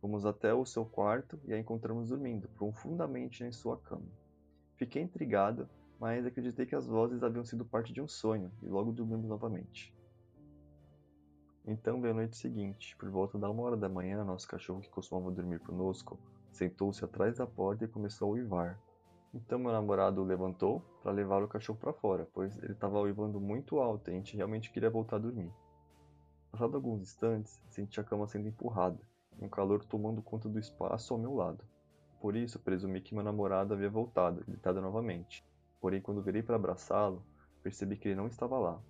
Fomos 0.00 0.24
até 0.24 0.54
o 0.54 0.64
seu 0.64 0.84
quarto 0.84 1.40
e 1.44 1.52
a 1.52 1.58
encontramos 1.58 2.10
dormindo 2.10 2.48
profundamente 2.50 3.42
em 3.42 3.50
sua 3.50 3.76
cama. 3.76 4.06
Fiquei 4.76 5.02
intrigado, 5.02 5.68
mas 5.98 6.24
acreditei 6.24 6.66
que 6.66 6.76
as 6.76 6.86
vozes 6.86 7.24
haviam 7.24 7.44
sido 7.44 7.64
parte 7.64 7.92
de 7.92 8.00
um 8.00 8.06
sonho 8.06 8.52
e 8.62 8.68
logo 8.68 8.92
dormimos 8.92 9.28
novamente. 9.28 9.92
Então 11.66 12.00
veio 12.00 12.12
a 12.12 12.16
noite 12.16 12.36
seguinte, 12.36 12.96
por 12.96 13.08
volta 13.08 13.38
da 13.38 13.48
uma 13.48 13.62
hora 13.62 13.76
da 13.76 13.88
manhã, 13.88 14.24
nosso 14.24 14.48
cachorro 14.48 14.80
que 14.80 14.90
costumava 14.90 15.30
dormir 15.30 15.60
conosco 15.60 16.18
sentou-se 16.52 17.04
atrás 17.04 17.38
da 17.38 17.46
porta 17.46 17.84
e 17.84 17.88
começou 17.88 18.28
a 18.28 18.32
uivar. 18.32 18.80
Então 19.34 19.58
meu 19.58 19.72
namorado 19.72 20.20
o 20.20 20.24
levantou 20.24 20.82
para 21.02 21.10
levar 21.10 21.42
o 21.42 21.48
cachorro 21.48 21.78
para 21.78 21.92
fora, 21.92 22.28
pois 22.32 22.56
ele 22.58 22.72
estava 22.72 23.00
uivando 23.00 23.40
muito 23.40 23.80
alto 23.80 24.10
e 24.10 24.12
a 24.12 24.16
gente 24.16 24.36
realmente 24.36 24.70
queria 24.70 24.90
voltar 24.90 25.16
a 25.16 25.20
dormir. 25.20 25.52
Passado 26.50 26.76
alguns 26.76 27.00
instantes, 27.00 27.60
senti 27.70 27.98
a 27.98 28.04
cama 28.04 28.26
sendo 28.26 28.48
empurrada, 28.48 29.00
um 29.40 29.48
calor 29.48 29.84
tomando 29.84 30.20
conta 30.20 30.48
do 30.48 30.58
espaço 30.58 31.14
ao 31.14 31.20
meu 31.20 31.34
lado. 31.34 31.64
Por 32.20 32.36
isso, 32.36 32.58
presumi 32.58 33.00
que 33.00 33.14
meu 33.14 33.24
namorado 33.24 33.72
havia 33.72 33.88
voltado 33.88 34.42
e 34.42 34.50
deitado 34.50 34.80
novamente. 34.80 35.44
Porém, 35.80 36.00
quando 36.00 36.22
virei 36.22 36.42
para 36.42 36.56
abraçá-lo, 36.56 37.24
percebi 37.62 37.96
que 37.96 38.08
ele 38.08 38.14
não 38.14 38.26
estava 38.26 38.58
lá. 38.58 38.80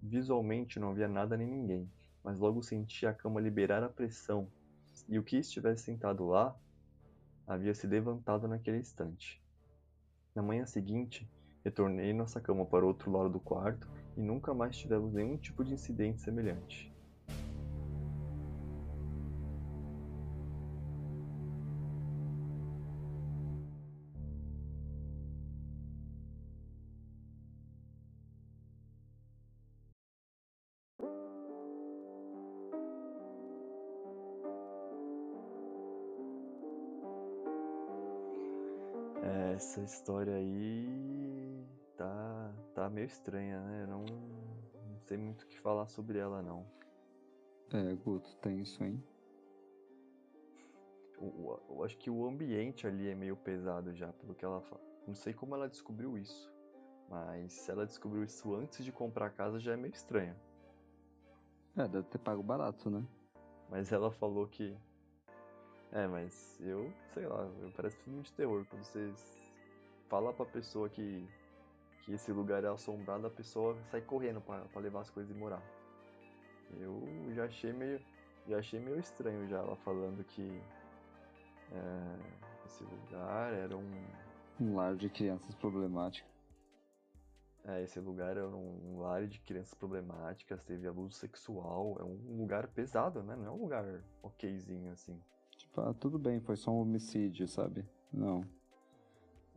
Visualmente 0.00 0.78
não 0.78 0.90
havia 0.90 1.08
nada 1.08 1.36
nem 1.36 1.46
ninguém, 1.46 1.90
mas 2.22 2.38
logo 2.38 2.62
senti 2.62 3.06
a 3.06 3.12
cama 3.12 3.40
liberar 3.40 3.82
a 3.82 3.88
pressão, 3.88 4.48
e 5.08 5.18
o 5.18 5.22
que 5.22 5.36
estivesse 5.36 5.84
sentado 5.84 6.26
lá 6.26 6.54
havia 7.46 7.74
se 7.74 7.86
levantado 7.86 8.46
naquele 8.46 8.78
instante. 8.78 9.40
Na 10.34 10.42
manhã 10.42 10.64
seguinte, 10.66 11.26
retornei 11.64 12.12
nossa 12.12 12.40
cama 12.40 12.64
para 12.66 12.84
o 12.84 12.88
outro 12.88 13.10
lado 13.10 13.30
do 13.30 13.40
quarto 13.40 13.88
e 14.16 14.20
nunca 14.20 14.54
mais 14.54 14.76
tivemos 14.76 15.12
nenhum 15.12 15.36
tipo 15.36 15.64
de 15.64 15.72
incidente 15.72 16.20
semelhante. 16.20 16.91
História 40.02 40.34
aí 40.34 41.64
tá, 41.96 42.52
tá 42.74 42.90
meio 42.90 43.06
estranha, 43.06 43.60
né? 43.60 43.82
Eu 43.84 43.86
não, 43.86 44.04
não 44.04 45.00
sei 45.06 45.16
muito 45.16 45.42
o 45.42 45.46
que 45.46 45.60
falar 45.60 45.86
sobre 45.86 46.18
ela, 46.18 46.42
não. 46.42 46.66
É, 47.72 47.94
Guto, 47.94 48.36
tem 48.38 48.60
isso, 48.60 48.82
hein? 48.82 49.00
Eu, 51.16 51.62
eu 51.70 51.84
acho 51.84 51.96
que 51.98 52.10
o 52.10 52.26
ambiente 52.26 52.84
ali 52.84 53.08
é 53.08 53.14
meio 53.14 53.36
pesado 53.36 53.94
já, 53.94 54.12
pelo 54.14 54.34
que 54.34 54.44
ela 54.44 54.60
fala. 54.60 54.82
Não 55.06 55.14
sei 55.14 55.32
como 55.32 55.54
ela 55.54 55.68
descobriu 55.68 56.18
isso, 56.18 56.52
mas 57.08 57.52
se 57.52 57.70
ela 57.70 57.86
descobriu 57.86 58.24
isso 58.24 58.52
antes 58.56 58.84
de 58.84 58.90
comprar 58.90 59.26
a 59.26 59.30
casa 59.30 59.60
já 59.60 59.72
é 59.72 59.76
meio 59.76 59.94
estranho. 59.94 60.34
É, 61.76 61.86
deve 61.86 62.08
ter 62.08 62.18
pago 62.18 62.42
barato, 62.42 62.90
né? 62.90 63.06
Mas 63.70 63.92
ela 63.92 64.10
falou 64.10 64.48
que. 64.48 64.76
É, 65.92 66.08
mas 66.08 66.58
eu, 66.60 66.92
sei 67.14 67.24
lá, 67.26 67.48
parece 67.76 67.96
filme 67.98 68.22
de 68.22 68.32
terror. 68.32 68.66
Quando 68.68 68.82
você 68.82 69.12
fala 70.12 70.30
pra 70.30 70.44
pessoa 70.44 70.90
que, 70.90 71.26
que 72.04 72.12
esse 72.12 72.30
lugar 72.30 72.62
é 72.62 72.68
assombrado, 72.68 73.26
a 73.26 73.30
pessoa 73.30 73.74
sai 73.90 74.02
correndo 74.02 74.42
pra, 74.42 74.58
pra 74.66 74.82
levar 74.82 75.00
as 75.00 75.08
coisas 75.08 75.34
e 75.34 75.38
morar. 75.38 75.62
Eu 76.78 77.02
já 77.34 77.46
achei 77.46 77.72
meio. 77.72 77.98
Já 78.46 78.58
achei 78.58 78.78
meio 78.78 78.98
estranho 78.98 79.48
já 79.48 79.58
ela 79.58 79.74
falando 79.76 80.22
que 80.24 80.60
é, 81.72 82.66
esse 82.66 82.84
lugar 82.84 83.54
era 83.54 83.74
um. 83.74 84.04
Um 84.60 84.74
lar 84.74 84.96
de 84.96 85.08
crianças 85.08 85.54
problemáticas. 85.54 86.30
É, 87.64 87.82
esse 87.82 87.98
lugar 87.98 88.36
era 88.36 88.46
um 88.46 88.98
lar 88.98 89.26
de 89.26 89.40
crianças 89.40 89.72
problemáticas, 89.72 90.62
teve 90.64 90.86
abuso 90.86 91.14
sexual, 91.14 91.96
é 91.98 92.04
um 92.04 92.36
lugar 92.36 92.66
pesado, 92.68 93.22
né? 93.22 93.34
Não 93.34 93.46
é 93.46 93.50
um 93.50 93.62
lugar 93.62 93.84
okzinho 94.22 94.92
assim. 94.92 95.18
Tipo, 95.56 95.80
ah, 95.80 95.94
tudo 95.94 96.18
bem, 96.18 96.38
foi 96.40 96.56
só 96.56 96.70
um 96.70 96.80
homicídio, 96.80 97.48
sabe? 97.48 97.86
Não. 98.12 98.44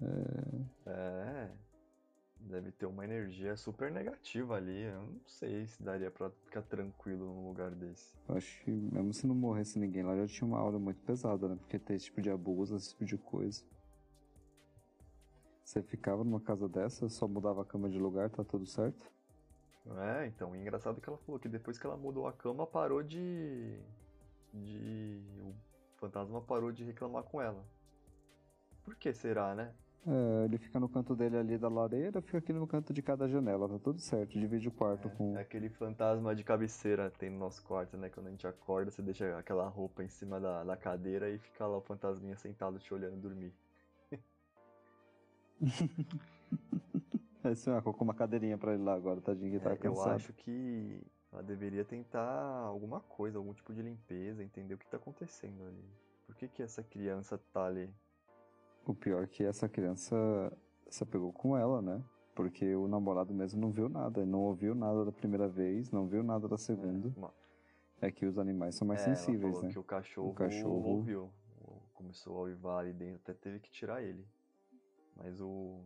É... 0.02 0.90
É. 0.90 1.52
Deve 2.40 2.72
ter 2.72 2.86
uma 2.86 3.04
energia 3.04 3.58
super 3.58 3.92
negativa 3.92 4.56
ali. 4.56 4.84
Eu 4.84 5.02
não 5.02 5.22
sei 5.26 5.66
se 5.66 5.82
daria 5.82 6.12
pra 6.12 6.30
ficar 6.30 6.62
tranquilo 6.62 7.26
num 7.26 7.48
lugar 7.48 7.72
desse. 7.72 8.16
Eu 8.30 8.36
acho 8.36 8.64
que 8.64 8.72
mesmo 8.72 9.14
se 9.14 9.26
não 9.26 9.34
morresse 9.34 9.80
ninguém 9.80 10.04
lá, 10.04 10.16
já 10.16 10.28
tinha 10.28 10.48
uma 10.48 10.60
aura 10.60 10.78
muito 10.78 11.02
pesada, 11.02 11.48
né? 11.48 11.56
Porque 11.56 11.80
tem 11.80 11.96
esse 11.96 12.06
tipo 12.06 12.22
de 12.22 12.30
abuso, 12.30 12.76
esse 12.76 12.90
tipo 12.90 13.06
de 13.06 13.18
coisa. 13.18 13.64
Você 15.64 15.82
ficava 15.82 16.24
numa 16.24 16.40
casa 16.40 16.70
dessa, 16.70 17.10
só 17.10 17.28
mudava 17.28 17.64
a 17.64 17.66
cama 17.66 17.90
de 17.90 17.98
lugar, 17.98 18.30
tá 18.30 18.44
tudo 18.44 18.68
certo? 18.68 19.12
É, 19.98 20.28
então, 20.28 20.52
o 20.52 20.56
engraçado 20.56 21.02
que 21.02 21.10
ela 21.10 21.18
falou 21.18 21.40
que 21.40 21.50
depois 21.50 21.78
que 21.80 21.86
ela 21.86 21.98
mudou 21.98 22.28
a 22.28 22.34
cama, 22.34 22.68
parou 22.68 23.02
de. 23.02 23.80
de. 24.54 25.22
O 25.42 25.56
fantasma 25.98 26.42
parou 26.42 26.72
de 26.72 26.84
reclamar 26.84 27.24
com 27.24 27.42
ela. 27.42 27.66
Por 28.84 28.96
que 28.96 29.12
será, 29.12 29.56
né? 29.56 29.74
É, 30.08 30.46
ele 30.46 30.58
fica 30.60 30.80
no 30.80 30.88
canto 30.88 31.16
dele 31.16 31.36
ali 31.36 31.58
da 31.58 31.68
lareira, 31.68 32.22
fica 32.22 32.38
aqui 32.38 32.54
no 32.54 32.68
canto 32.68 32.94
de 32.94 33.02
cada 33.02 33.28
janela, 33.28 33.68
tá 33.68 33.80
tudo 33.80 34.00
certo, 34.00 34.38
divide 34.38 34.68
o 34.68 34.72
quarto 34.72 35.08
É, 35.08 35.10
com. 35.10 35.36
é 35.36 35.42
aquele 35.42 35.68
fantasma 35.70 36.36
de 36.36 36.44
cabeceira 36.44 37.10
que 37.10 37.18
tem 37.18 37.30
no 37.32 37.40
nosso 37.40 37.64
quarto, 37.64 37.98
né? 37.98 38.10
Quando 38.10 38.28
a 38.28 38.30
gente 38.30 38.46
acorda, 38.46 38.92
você 38.92 39.02
deixa 39.02 39.38
aquela 39.38 39.68
roupa 39.68 40.04
em 40.04 40.08
cima 40.08 40.40
da, 40.40 40.64
da 40.64 40.78
cadeira 40.78 41.30
e 41.30 41.40
fica 41.40 41.66
lá 41.66 41.78
o 41.78 41.82
fantasminha 41.82 42.36
sentado 42.36 42.78
te 42.78 42.94
olhando 42.94 43.18
dormir. 43.18 43.54
É, 47.44 47.82
colocou 47.82 48.04
uma 48.04 48.14
cadeirinha 48.16 48.58
pra 48.58 48.74
ele 48.74 48.82
lá 48.82 48.96
agora, 48.96 49.22
tadinho 49.22 49.52
que 49.52 49.60
tá 49.64 49.74
É, 49.74 49.78
eu 49.84 50.02
acho 50.04 50.34
que 50.34 51.00
ela 51.32 51.44
deveria 51.44 51.86
tentar 51.86 52.64
alguma 52.66 53.02
coisa, 53.02 53.38
algum 53.38 53.54
tipo 53.54 53.72
de 53.72 53.84
limpeza, 53.84 54.44
entender 54.44 54.74
o 54.74 54.78
que 54.80 54.88
tá 54.88 54.98
acontecendo 54.98 55.64
ali. 55.64 55.86
Por 56.26 56.36
que 56.36 56.48
que 56.48 56.64
essa 56.64 56.82
criança 56.82 57.38
tá 57.54 57.66
ali? 57.68 57.88
O 58.86 58.94
pior 58.94 59.24
é 59.24 59.28
que 59.28 59.44
essa 59.44 59.68
criança 59.68 60.16
se 60.90 61.04
apegou 61.04 61.34
com 61.34 61.58
ela, 61.58 61.82
né? 61.82 62.04
Porque 62.36 62.76
o 62.76 62.88
namorado 62.88 63.34
mesmo 63.34 63.60
não 63.60 63.72
viu 63.72 63.88
nada, 63.90 64.22
ele 64.22 64.30
não 64.30 64.42
ouviu 64.42 64.76
nada 64.76 65.06
da 65.06 65.12
primeira 65.12 65.48
vez, 65.48 65.90
não 65.92 66.06
viu 66.08 66.22
nada 66.24 66.48
da 66.48 66.58
segunda. 66.58 67.12
Uma- 67.18 67.34
É 68.02 68.12
que 68.12 68.26
os 68.26 68.38
animais 68.38 68.76
são 68.76 68.86
mais 68.88 69.02
É, 69.02 69.06
sensíveis, 69.06 69.62
né? 69.62 69.70
que 69.70 69.80
o 69.80 69.84
cachorro, 69.84 70.30
O 70.30 70.34
cachorro- 70.34 70.90
ouviu. 70.98 71.32
Começou 71.94 72.38
a 72.38 72.42
uivar 72.42 72.80
ali 72.80 72.92
dentro, 72.94 73.22
até 73.24 73.34
teve 73.34 73.60
que 73.60 73.72
tirar 73.72 74.04
ele. 74.04 74.28
Mas 75.16 75.40
o, 75.40 75.82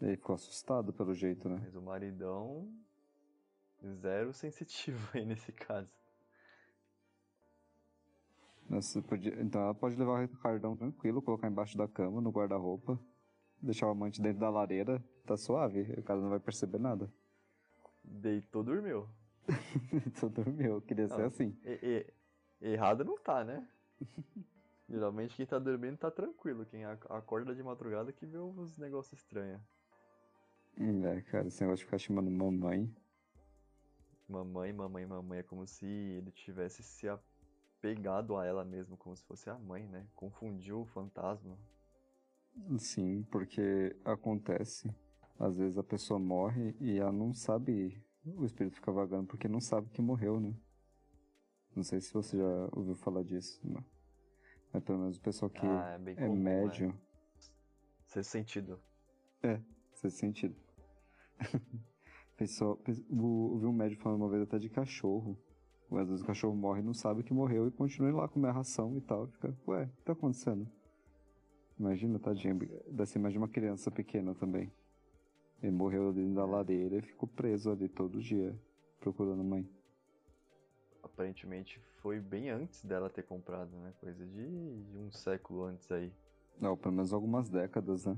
Ele 0.00 0.16
ficou 0.16 0.34
assustado 0.34 0.92
pelo 0.92 1.14
jeito, 1.14 1.48
né? 1.48 1.58
Mas 1.62 1.74
o 1.74 1.80
maridão. 1.82 2.68
Zero 4.00 4.32
sensitivo 4.34 4.98
aí 5.16 5.24
nesse 5.24 5.52
caso. 5.52 5.90
Podia... 9.06 9.40
Então 9.40 9.60
ela 9.60 9.74
pode 9.74 9.96
levar 9.96 10.24
o 10.24 10.28
cardão 10.38 10.76
tranquilo, 10.76 11.22
colocar 11.22 11.48
embaixo 11.48 11.76
da 11.76 11.86
cama, 11.86 12.20
no 12.20 12.30
guarda-roupa, 12.30 12.98
deixar 13.60 13.86
o 13.86 13.90
amante 13.90 14.20
dentro 14.20 14.40
da 14.40 14.50
lareira, 14.50 15.02
tá 15.26 15.36
suave, 15.36 15.82
o 15.98 16.02
cara 16.02 16.20
não 16.20 16.30
vai 16.30 16.40
perceber 16.40 16.78
nada. 16.78 17.12
Deitou, 18.02 18.62
dormiu. 18.62 19.08
Deitou, 19.92 20.30
dormiu, 20.30 20.80
queria 20.82 21.06
não, 21.06 21.16
ser 21.16 21.24
assim. 21.24 21.56
E, 21.64 22.06
e, 22.60 22.72
errado 22.72 23.04
não 23.04 23.18
tá, 23.18 23.44
né? 23.44 23.66
Geralmente 24.88 25.34
quem 25.34 25.46
tá 25.46 25.58
dormindo 25.58 25.96
tá 25.96 26.10
tranquilo, 26.10 26.66
quem 26.66 26.84
acorda 26.84 27.54
de 27.54 27.62
madrugada 27.62 28.12
que 28.12 28.26
vê 28.26 28.38
uns 28.38 28.76
negócios 28.76 29.18
estranhos. 29.18 29.60
É, 30.76 31.20
cara, 31.22 31.46
esse 31.46 31.62
negócio 31.62 31.78
de 31.78 31.84
ficar 31.84 31.98
chamando 31.98 32.30
mamãe. 32.30 32.94
Mamãe, 34.28 34.72
mamãe, 34.72 35.06
mamãe, 35.06 35.38
é 35.38 35.42
como 35.42 35.66
se 35.66 35.86
ele 35.86 36.30
tivesse 36.32 36.82
se 36.82 37.08
apegado 37.84 38.38
a 38.38 38.46
ela 38.46 38.64
mesmo, 38.64 38.96
como 38.96 39.14
se 39.14 39.22
fosse 39.24 39.50
a 39.50 39.58
mãe, 39.58 39.86
né? 39.86 40.06
Confundiu 40.14 40.80
o 40.80 40.86
fantasma. 40.86 41.58
Sim, 42.78 43.22
porque 43.24 43.94
acontece. 44.02 44.90
Às 45.38 45.58
vezes 45.58 45.76
a 45.76 45.82
pessoa 45.82 46.18
morre 46.18 46.74
e 46.80 46.98
ela 46.98 47.12
não 47.12 47.34
sabe, 47.34 48.02
o 48.24 48.44
espírito 48.44 48.76
fica 48.76 48.90
vagando 48.90 49.26
porque 49.26 49.48
não 49.48 49.60
sabe 49.60 49.90
que 49.90 50.00
morreu, 50.00 50.40
né? 50.40 50.54
Não 51.76 51.82
sei 51.82 52.00
se 52.00 52.12
você 52.14 52.38
já 52.38 52.68
ouviu 52.72 52.94
falar 52.94 53.22
disso, 53.22 53.60
mas, 53.64 53.84
mas 54.72 54.82
pelo 54.82 55.00
menos 55.00 55.18
o 55.18 55.20
pessoal 55.20 55.50
que 55.50 55.66
ah, 55.66 56.00
é, 56.06 56.10
é 56.12 56.14
comum, 56.14 56.36
médio. 56.36 56.88
Né? 56.88 56.98
Sexto 58.06 58.30
sentido. 58.30 58.80
É, 59.42 59.60
sexto 59.92 60.20
sentido. 60.20 60.56
pessoal, 62.36 62.80
ouvi 63.10 63.66
um 63.66 63.72
médico 63.72 64.02
falando 64.02 64.22
uma 64.22 64.30
vez 64.30 64.42
até 64.42 64.58
de 64.58 64.70
cachorro. 64.70 65.36
Às 65.98 66.08
vezes 66.08 66.22
o 66.22 66.26
cachorro 66.26 66.54
morre 66.54 66.80
e 66.80 66.84
não 66.84 66.94
sabe 66.94 67.22
que 67.22 67.32
morreu 67.32 67.68
e 67.68 67.70
continua 67.70 68.12
lá 68.12 68.28
comer 68.28 68.48
a 68.48 68.52
ração 68.52 68.96
e 68.96 69.00
tal. 69.00 69.26
Fica, 69.28 69.56
ué, 69.66 69.84
o 69.84 69.88
que 69.88 70.02
tá 70.04 70.12
acontecendo? 70.12 70.66
Imagina, 71.78 72.18
tadinho, 72.18 72.58
ser 73.06 73.18
mais 73.18 73.32
de 73.32 73.38
uma 73.38 73.48
criança 73.48 73.90
pequena 73.90 74.34
também. 74.34 74.72
Ele 75.62 75.72
morreu 75.72 76.12
dentro 76.12 76.34
da 76.34 76.44
ladeira 76.44 76.96
e 76.96 77.02
ficou 77.02 77.28
preso 77.28 77.70
ali 77.70 77.88
todo 77.88 78.20
dia, 78.20 78.54
procurando 79.00 79.40
a 79.40 79.44
mãe. 79.44 79.68
Aparentemente 81.02 81.80
foi 82.00 82.20
bem 82.20 82.50
antes 82.50 82.82
dela 82.84 83.08
ter 83.08 83.22
comprado, 83.22 83.76
né? 83.78 83.92
Coisa 84.00 84.24
de 84.26 84.42
um 84.98 85.10
século 85.10 85.64
antes 85.64 85.90
aí. 85.90 86.12
Não, 86.60 86.76
pelo 86.76 86.94
menos 86.94 87.12
algumas 87.12 87.48
décadas, 87.48 88.04
né? 88.04 88.16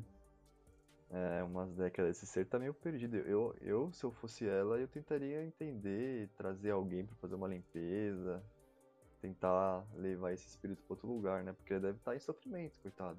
É, 1.11 1.43
umas 1.43 1.73
décadas. 1.75 2.17
Esse 2.17 2.27
ser 2.27 2.47
tá 2.47 2.59
meio 2.59 2.75
perdido. 2.75 3.17
Eu, 3.17 3.55
eu, 3.61 3.93
se 3.93 4.05
eu 4.05 4.11
fosse 4.11 4.47
ela, 4.47 4.79
eu 4.79 4.89
tentaria 4.89 5.45
entender, 5.45 6.29
trazer 6.37 6.71
alguém 6.71 7.07
para 7.07 7.15
fazer 7.17 7.37
uma 7.37 7.47
limpeza, 7.47 8.43
tentar 9.21 9.87
levar 9.95 10.33
esse 10.33 10.47
espírito 10.49 10.83
para 10.83 10.95
outro 10.95 11.09
lugar, 11.09 11.45
né? 11.45 11.53
Porque 11.53 11.73
ele 11.73 11.81
deve 11.81 11.99
estar 11.99 12.11
tá 12.11 12.17
em 12.17 12.21
sofrimento, 12.21 12.79
coitado. 12.81 13.19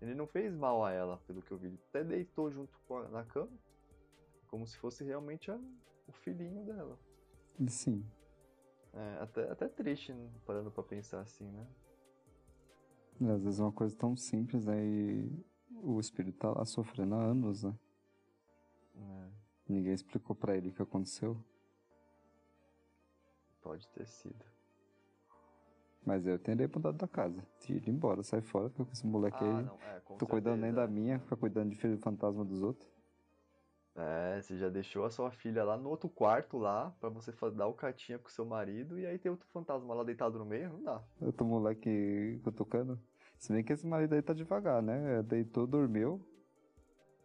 Ele 0.00 0.14
não 0.14 0.26
fez 0.26 0.54
mal 0.54 0.84
a 0.84 0.92
ela, 0.92 1.16
pelo 1.26 1.40
que 1.40 1.50
eu 1.50 1.58
vi. 1.58 1.68
Ele 1.68 1.80
até 1.88 2.04
deitou 2.04 2.50
junto 2.50 2.78
com 2.86 2.98
a, 2.98 3.08
na 3.08 3.24
cama, 3.24 3.50
como 4.48 4.66
se 4.66 4.76
fosse 4.76 5.02
realmente 5.02 5.50
a, 5.50 5.58
o 6.06 6.12
filhinho 6.12 6.64
dela. 6.64 6.98
Sim. 7.66 8.04
É, 8.92 9.22
até, 9.22 9.50
até 9.50 9.68
triste, 9.68 10.12
né? 10.12 10.30
parando 10.44 10.70
pra 10.70 10.82
pensar 10.82 11.20
assim, 11.20 11.50
né? 11.50 11.66
É, 13.22 13.30
às 13.30 13.42
vezes 13.42 13.58
é 13.58 13.62
uma 13.62 13.72
coisa 13.72 13.96
tão 13.96 14.14
simples, 14.16 14.66
né? 14.66 14.84
E 14.84 15.44
o 15.82 16.00
espírito 16.00 16.38
tá 16.38 16.50
lá 16.50 16.64
sofrendo 16.64 17.14
há 17.14 17.22
anos, 17.22 17.62
né? 17.62 17.74
É. 18.96 19.28
Ninguém 19.68 19.92
explicou 19.92 20.34
para 20.34 20.56
ele 20.56 20.68
o 20.68 20.72
que 20.72 20.82
aconteceu. 20.82 21.36
Pode 23.62 23.88
ter 23.88 24.06
sido. 24.06 24.44
Mas 26.04 26.24
eu 26.24 26.38
teria 26.38 26.70
mudado 26.72 26.96
da 26.96 27.08
casa. 27.08 27.44
Tira 27.58 27.90
embora, 27.90 28.22
sai 28.22 28.40
fora, 28.40 28.70
com 28.70 28.84
esse 28.92 29.04
moleque 29.04 29.42
ah, 29.42 29.58
aí. 29.58 29.64
Não, 29.64 29.74
é, 29.74 30.00
Tô 30.00 30.10
certeza. 30.10 30.26
cuidando 30.30 30.60
nem 30.60 30.72
da 30.72 30.86
minha, 30.86 31.18
fica 31.18 31.36
cuidando 31.36 31.70
de 31.70 31.76
filho 31.76 31.98
fantasma 31.98 32.44
dos 32.44 32.62
outros. 32.62 32.88
É, 33.96 34.40
você 34.40 34.56
já 34.56 34.68
deixou 34.68 35.04
a 35.04 35.10
sua 35.10 35.30
filha 35.30 35.64
lá 35.64 35.76
no 35.76 35.88
outro 35.88 36.08
quarto 36.08 36.58
lá, 36.58 36.94
pra 37.00 37.08
você 37.08 37.32
dar 37.52 37.66
o 37.66 37.72
catinha 37.72 38.18
com 38.18 38.28
seu 38.28 38.44
marido, 38.44 38.98
e 38.98 39.06
aí 39.06 39.18
tem 39.18 39.30
outro 39.30 39.48
fantasma 39.48 39.94
lá 39.94 40.04
deitado 40.04 40.38
no 40.38 40.44
meio, 40.44 40.68
não 40.68 40.82
dá. 40.82 41.02
Outro 41.20 41.46
moleque 41.46 42.38
cutucando. 42.44 43.00
Se 43.38 43.52
bem 43.52 43.62
que 43.62 43.72
esse 43.72 43.86
marido 43.86 44.14
aí 44.14 44.22
tá 44.22 44.32
devagar, 44.32 44.82
né? 44.82 45.22
Deitou, 45.22 45.66
dormiu. 45.66 46.20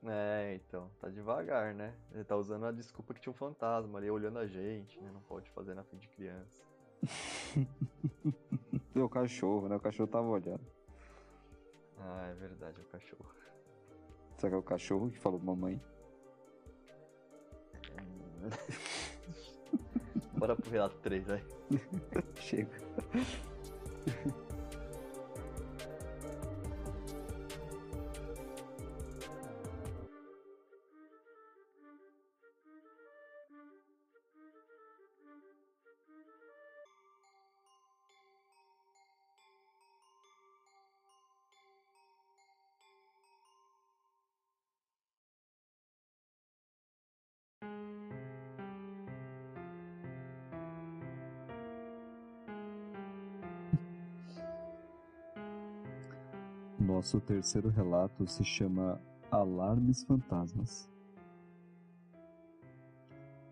É, 0.03 0.55
então, 0.55 0.89
tá 0.99 1.09
devagar, 1.09 1.73
né? 1.73 1.93
Ele 2.11 2.23
tá 2.23 2.35
usando 2.35 2.65
a 2.65 2.71
desculpa 2.71 3.13
que 3.13 3.21
tinha 3.21 3.31
um 3.31 3.35
fantasma 3.35 3.99
ali 3.99 4.09
olhando 4.09 4.39
a 4.39 4.47
gente, 4.47 4.99
né? 4.99 5.09
Não 5.13 5.21
pode 5.21 5.49
fazer 5.51 5.75
na 5.75 5.83
frente 5.83 6.01
de 6.01 6.09
criança. 6.09 6.65
o 8.95 9.09
cachorro, 9.09 9.69
né? 9.69 9.75
O 9.75 9.79
cachorro 9.79 10.09
tava 10.09 10.27
olhando. 10.27 10.65
Ah, 11.97 12.27
é 12.31 12.33
verdade, 12.33 12.77
é 12.79 12.81
o 12.81 12.87
cachorro. 12.87 13.31
Será 14.37 14.49
que 14.49 14.55
é 14.55 14.57
o 14.59 14.63
cachorro 14.63 15.11
que 15.11 15.19
falou 15.19 15.39
mamãe? 15.39 15.79
Bora 20.35 20.55
pro 20.55 20.71
relato 20.71 20.97
3, 20.97 21.27
vai. 21.27 21.45
Chega. 22.41 22.71
Nosso 57.01 57.19
terceiro 57.19 57.67
relato 57.67 58.27
se 58.27 58.43
chama 58.43 59.01
Alarmes 59.31 60.03
Fantasmas. 60.03 60.87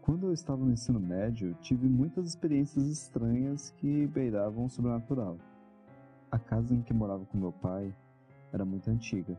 Quando 0.04 0.28
eu 0.28 0.34
estava 0.34 0.64
no 0.64 0.72
ensino 0.72 1.00
médio, 1.00 1.56
tive 1.56 1.90
muitas 1.90 2.28
experiências 2.28 2.86
estranhas 2.86 3.72
que 3.72 4.06
beiravam 4.06 4.66
o 4.66 4.70
sobrenatural. 4.70 5.36
A 6.32 6.38
casa 6.38 6.76
em 6.76 6.84
que 6.84 6.94
morava 6.94 7.26
com 7.26 7.40
meu 7.40 7.52
pai 7.52 7.92
era 8.54 8.64
muito 8.64 8.88
antiga. 8.88 9.36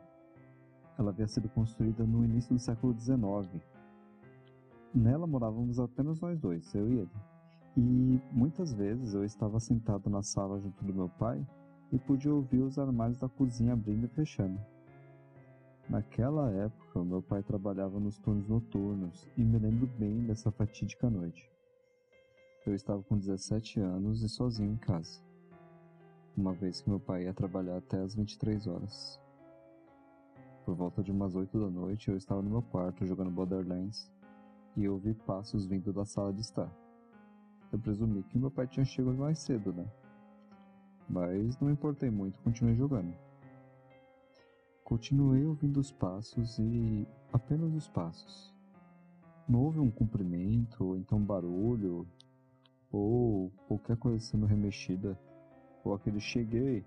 Ela 0.99 1.11
havia 1.11 1.29
sido 1.29 1.49
construída 1.49 2.03
no 2.03 2.25
início 2.25 2.53
do 2.53 2.59
século 2.59 2.92
XIX. 2.99 3.62
Nela 4.92 5.25
morávamos 5.25 5.79
apenas 5.79 6.20
nós 6.20 6.37
dois, 6.37 6.75
eu 6.75 6.90
e 6.90 6.99
ele. 6.99 7.11
E 7.77 8.20
muitas 8.33 8.73
vezes 8.73 9.14
eu 9.14 9.23
estava 9.23 9.61
sentado 9.61 10.11
na 10.11 10.20
sala 10.20 10.59
junto 10.59 10.85
do 10.85 10.92
meu 10.92 11.09
pai 11.11 11.46
e 11.92 11.98
pude 11.98 12.29
ouvir 12.29 12.61
os 12.61 12.79
armários 12.79 13.18
da 13.18 13.29
cozinha 13.29 13.72
abrindo 13.72 14.05
e 14.05 14.09
fechando. 14.09 14.61
Naquela 15.88 16.50
época, 16.53 17.03
meu 17.03 17.20
pai 17.20 17.42
trabalhava 17.42 17.98
nos 17.98 18.16
turnos 18.18 18.46
noturnos 18.48 19.29
e 19.37 19.42
me 19.42 19.59
lembro 19.59 19.88
bem 19.98 20.24
dessa 20.24 20.50
fatídica 20.53 21.11
noite. 21.11 21.50
Eu 22.64 22.74
estava 22.74 23.03
com 23.03 23.18
17 23.18 23.81
anos 23.81 24.22
e 24.22 24.29
sozinho 24.29 24.74
em 24.74 24.76
casa, 24.76 25.20
uma 26.37 26.53
vez 26.53 26.81
que 26.81 26.88
meu 26.88 27.00
pai 27.00 27.24
ia 27.24 27.35
trabalhar 27.35 27.79
até 27.79 28.00
as 28.00 28.14
23 28.14 28.68
horas. 28.68 29.20
Por 30.64 30.76
volta 30.76 31.03
de 31.03 31.11
umas 31.11 31.35
8 31.35 31.59
da 31.59 31.70
noite, 31.70 32.11
eu 32.11 32.16
estava 32.16 32.40
no 32.40 32.50
meu 32.50 32.62
quarto 32.62 33.05
jogando 33.05 33.31
Borderlands 33.31 34.09
e 34.76 34.88
ouvi 34.88 35.14
passos 35.14 35.66
vindo 35.66 35.92
da 35.92 36.05
sala 36.05 36.33
de 36.33 36.42
estar. 36.42 36.70
Eu 37.72 37.79
presumi 37.79 38.22
que 38.22 38.38
meu 38.38 38.50
pai 38.50 38.68
tinha 38.68 38.85
chegado 38.85 39.16
mais 39.16 39.40
cedo, 39.40 39.72
né? 39.72 39.90
Mas 41.11 41.59
não 41.59 41.70
importei 41.70 42.09
muito, 42.09 42.40
continuei 42.40 42.77
jogando. 42.77 43.12
Continuei 44.85 45.44
ouvindo 45.44 45.81
os 45.81 45.90
passos 45.90 46.59
e 46.59 47.07
apenas 47.33 47.75
os 47.75 47.88
passos. 47.88 48.55
Não 49.49 49.64
houve 49.64 49.81
um 49.81 49.90
cumprimento, 49.90 50.85
ou 50.85 50.96
então 50.96 51.20
barulho, 51.20 52.07
ou 52.92 53.51
qualquer 53.66 53.96
coisa 53.96 54.25
sendo 54.25 54.46
remexida, 54.46 55.18
ou 55.83 55.94
aquele 55.94 56.20
cheguei. 56.20 56.85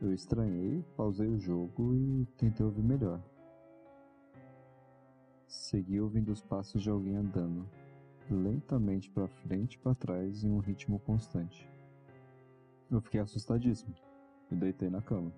Eu 0.00 0.12
estranhei, 0.12 0.84
pausei 0.96 1.28
o 1.28 1.38
jogo 1.38 1.94
e 1.94 2.26
tentei 2.36 2.66
ouvir 2.66 2.82
melhor. 2.82 3.20
Segui 5.46 6.00
ouvindo 6.00 6.32
os 6.32 6.42
passos 6.42 6.82
de 6.82 6.90
alguém 6.90 7.16
andando, 7.16 7.68
lentamente 8.28 9.08
para 9.08 9.28
frente 9.28 9.74
e 9.74 9.78
para 9.78 9.94
trás 9.94 10.42
em 10.42 10.50
um 10.50 10.58
ritmo 10.58 10.98
constante. 11.00 11.77
Eu 12.90 13.02
fiquei 13.02 13.20
assustadíssimo. 13.20 13.94
Me 14.50 14.56
deitei 14.56 14.88
na 14.88 15.02
cama. 15.02 15.30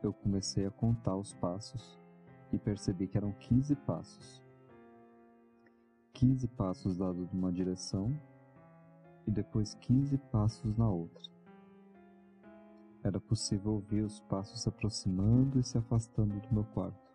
Eu 0.00 0.12
comecei 0.12 0.64
a 0.64 0.70
contar 0.70 1.16
os 1.16 1.34
passos 1.34 1.98
e 2.52 2.58
percebi 2.58 3.08
que 3.08 3.16
eram 3.16 3.32
15 3.32 3.74
passos. 3.74 4.40
15 6.12 6.46
passos 6.48 6.96
dados 6.96 7.28
numa 7.32 7.52
direção 7.52 8.16
e 9.26 9.30
depois 9.30 9.74
15 9.74 10.18
passos 10.30 10.76
na 10.76 10.88
outra. 10.88 11.22
Era 13.02 13.20
possível 13.20 13.72
ouvir 13.72 14.02
os 14.02 14.20
passos 14.20 14.62
se 14.62 14.68
aproximando 14.68 15.58
e 15.58 15.64
se 15.64 15.78
afastando 15.78 16.40
do 16.40 16.54
meu 16.54 16.64
quarto. 16.64 17.08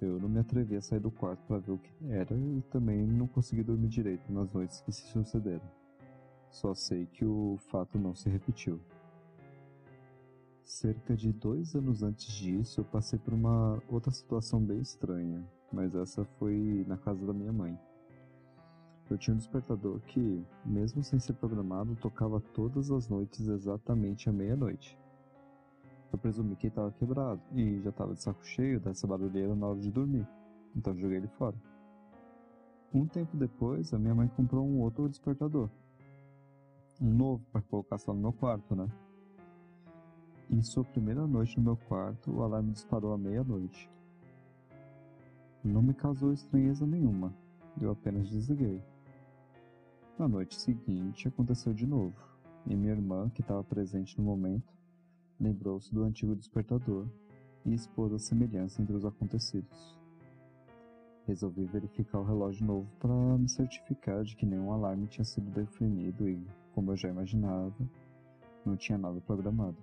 Eu 0.00 0.18
não 0.18 0.28
me 0.28 0.38
atrevi 0.38 0.76
a 0.76 0.80
sair 0.80 1.00
do 1.00 1.10
quarto 1.10 1.44
para 1.46 1.58
ver 1.58 1.72
o 1.72 1.78
que 1.78 1.92
era 2.10 2.34
e 2.34 2.62
também 2.70 3.06
não 3.06 3.26
consegui 3.26 3.62
dormir 3.62 3.88
direito 3.88 4.32
nas 4.32 4.50
noites 4.50 4.80
que 4.80 4.92
se 4.92 5.02
sucederam. 5.08 5.68
Só 6.50 6.74
sei 6.74 7.06
que 7.06 7.24
o 7.24 7.56
fato 7.70 7.98
não 7.98 8.14
se 8.14 8.28
repetiu. 8.28 8.80
Cerca 10.64 11.16
de 11.16 11.32
dois 11.32 11.74
anos 11.74 12.02
antes 12.02 12.32
disso, 12.32 12.80
eu 12.80 12.84
passei 12.84 13.18
por 13.18 13.32
uma 13.32 13.82
outra 13.88 14.10
situação 14.10 14.60
bem 14.60 14.80
estranha, 14.80 15.42
mas 15.72 15.94
essa 15.94 16.24
foi 16.38 16.84
na 16.86 16.96
casa 16.96 17.26
da 17.26 17.32
minha 17.32 17.52
mãe. 17.52 17.78
Eu 19.10 19.16
tinha 19.16 19.32
um 19.32 19.38
despertador 19.38 20.00
que, 20.00 20.44
mesmo 20.66 21.02
sem 21.02 21.18
ser 21.18 21.32
programado, 21.34 21.96
tocava 21.96 22.40
todas 22.52 22.90
as 22.90 23.08
noites 23.08 23.48
exatamente 23.48 24.28
à 24.28 24.32
meia-noite. 24.32 24.98
Eu 26.12 26.18
presumi 26.18 26.56
que 26.56 26.66
ele 26.66 26.72
estava 26.72 26.92
quebrado 26.92 27.40
e 27.52 27.80
já 27.80 27.90
estava 27.90 28.14
de 28.14 28.22
saco 28.22 28.44
cheio 28.44 28.78
dessa 28.78 29.06
barulheira 29.06 29.54
na 29.54 29.68
hora 29.68 29.80
de 29.80 29.90
dormir, 29.90 30.26
então 30.76 30.96
joguei 30.96 31.16
ele 31.16 31.28
fora. 31.28 31.56
Um 32.92 33.06
tempo 33.06 33.36
depois, 33.36 33.92
a 33.92 33.98
minha 33.98 34.14
mãe 34.14 34.28
comprou 34.28 34.66
um 34.66 34.80
outro 34.80 35.08
despertador. 35.08 35.70
Novo 37.00 37.44
para 37.52 37.62
colocar 37.62 37.96
só 37.96 38.12
no 38.12 38.20
meu 38.20 38.32
quarto, 38.32 38.74
né? 38.74 38.88
Em 40.50 40.60
sua 40.62 40.82
primeira 40.82 41.24
noite 41.28 41.56
no 41.56 41.62
meu 41.62 41.76
quarto, 41.76 42.32
o 42.32 42.42
alarme 42.42 42.72
disparou 42.72 43.12
à 43.12 43.18
meia-noite. 43.18 43.88
Não 45.62 45.80
me 45.80 45.94
causou 45.94 46.32
estranheza 46.32 46.84
nenhuma, 46.84 47.32
eu 47.80 47.92
apenas 47.92 48.28
desliguei. 48.28 48.82
Na 50.18 50.26
noite 50.26 50.60
seguinte, 50.60 51.28
aconteceu 51.28 51.72
de 51.72 51.86
novo, 51.86 52.16
e 52.66 52.74
minha 52.74 52.94
irmã, 52.94 53.30
que 53.30 53.42
estava 53.42 53.62
presente 53.62 54.18
no 54.18 54.24
momento, 54.24 54.72
lembrou-se 55.38 55.94
do 55.94 56.02
antigo 56.02 56.34
despertador 56.34 57.06
e 57.64 57.72
expôs 57.74 58.12
a 58.12 58.18
semelhança 58.18 58.82
entre 58.82 58.96
os 58.96 59.04
acontecidos. 59.04 59.96
Resolvi 61.28 61.64
verificar 61.64 62.18
o 62.18 62.24
relógio 62.24 62.66
novo 62.66 62.88
para 62.98 63.14
me 63.38 63.48
certificar 63.48 64.24
de 64.24 64.34
que 64.34 64.44
nenhum 64.44 64.72
alarme 64.72 65.06
tinha 65.06 65.24
sido 65.24 65.48
definido 65.52 66.28
e, 66.28 66.44
como 66.78 66.92
eu 66.92 66.96
já 66.96 67.08
imaginava, 67.08 67.74
não 68.64 68.76
tinha 68.76 68.96
nada 68.96 69.20
programado. 69.22 69.76